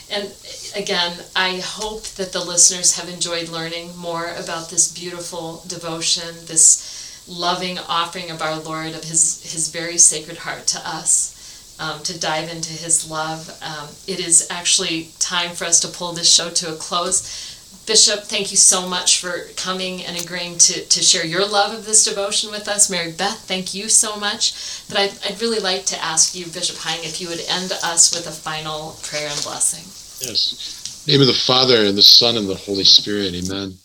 [0.09, 0.31] And
[0.75, 7.23] again, I hope that the listeners have enjoyed learning more about this beautiful devotion, this
[7.27, 11.31] loving offering of our Lord, of His, his very sacred heart to us.
[11.77, 13.49] Um, to dive into his love.
[13.61, 17.54] Um, it is actually time for us to pull this show to a close.
[17.85, 21.85] Bishop, thank you so much for coming and agreeing to, to share your love of
[21.85, 22.89] this devotion with us.
[22.89, 24.53] Mary Beth, thank you so much.
[24.89, 28.13] But I'd, I'd really like to ask you, Bishop Hying, if you would end us
[28.15, 29.85] with a final prayer and blessing.
[30.27, 31.03] Yes.
[31.07, 33.33] name of the Father, and the Son, and the Holy Spirit.
[33.35, 33.77] Amen.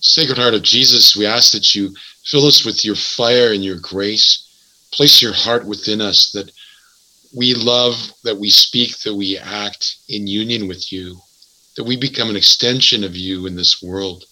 [0.00, 3.78] Sacred Heart of Jesus, we ask that you fill us with your fire and your
[3.78, 4.46] grace.
[4.92, 6.50] Place your heart within us that
[7.34, 11.20] we love, that we speak, that we act in union with you,
[11.76, 14.24] that we become an extension of you in this world.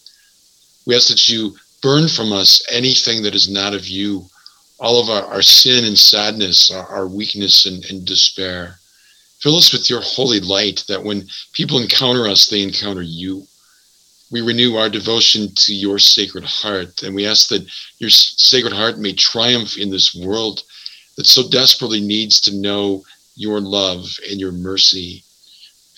[0.87, 4.27] We ask that you burn from us anything that is not of you,
[4.81, 8.79] all of our, our sin and sadness, our, our weakness and, and despair.
[9.41, 13.47] Fill us with your holy light that when people encounter us, they encounter you.
[14.31, 17.67] We renew our devotion to your sacred heart, and we ask that
[17.99, 20.63] your sacred heart may triumph in this world
[21.17, 23.05] that so desperately needs to know
[23.37, 25.23] your love and your mercy.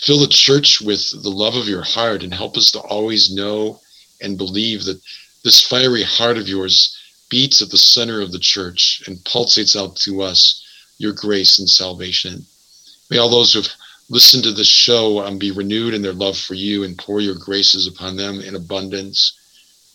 [0.00, 3.80] Fill the church with the love of your heart and help us to always know
[4.22, 5.00] and believe that
[5.44, 6.96] this fiery heart of yours
[7.28, 10.66] beats at the center of the church and pulsates out to us
[10.98, 12.44] your grace and salvation.
[13.10, 13.68] May all those who've
[14.08, 17.36] listened to this show um, be renewed in their love for you and pour your
[17.36, 19.36] graces upon them in abundance.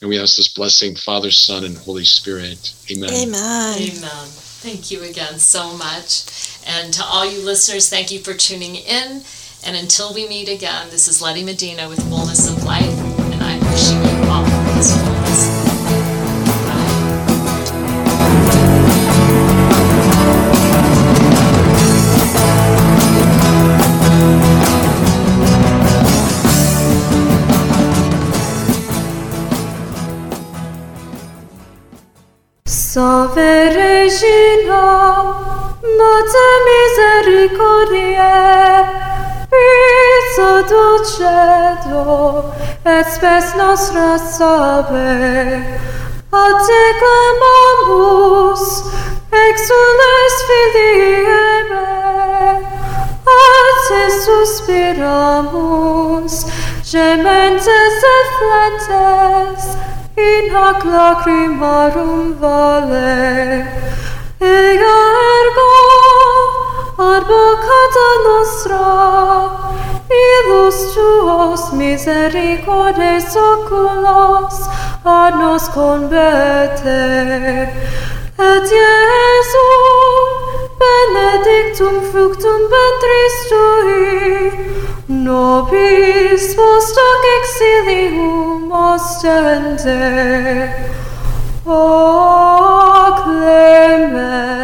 [0.02, 2.74] And we ask this blessing, Father, Son, and Holy Spirit.
[2.92, 3.10] Amen.
[3.10, 3.78] Amen.
[3.80, 4.28] Amen.
[4.62, 6.26] Thank you again so much.
[6.66, 9.22] And to all you listeners, thank you for tuning in.
[9.68, 12.86] And until we meet again, this is Letty Medina with Fullness of Life,
[13.34, 14.46] and I'm wishing you all
[14.76, 15.50] this fullness.
[32.68, 33.36] Salve
[33.76, 34.86] Regina,
[35.98, 38.36] Mater Misericordiae,
[40.36, 42.52] Pizza dulcedo,
[42.84, 45.64] et spes nostra salve.
[46.30, 48.84] A te clamamus,
[49.32, 51.26] exules filii
[51.62, 52.52] Evae,
[53.26, 53.28] a
[53.88, 56.34] te suspiramus,
[56.84, 59.64] gementes et flentes,
[60.18, 63.24] in hoc lacrimarum vale.
[64.42, 64.98] Ega
[65.40, 65.72] ergo,
[66.98, 68.86] advocata nostra,
[70.10, 74.56] il ilus tuos misericordes oculos
[75.04, 77.02] a nos converte.
[78.38, 80.26] Et Iesum,
[80.80, 84.52] benedictum fructum ventris tui,
[85.08, 90.04] nobis post hoc exilium ostende.
[91.66, 91.78] O
[93.24, 94.64] clemens,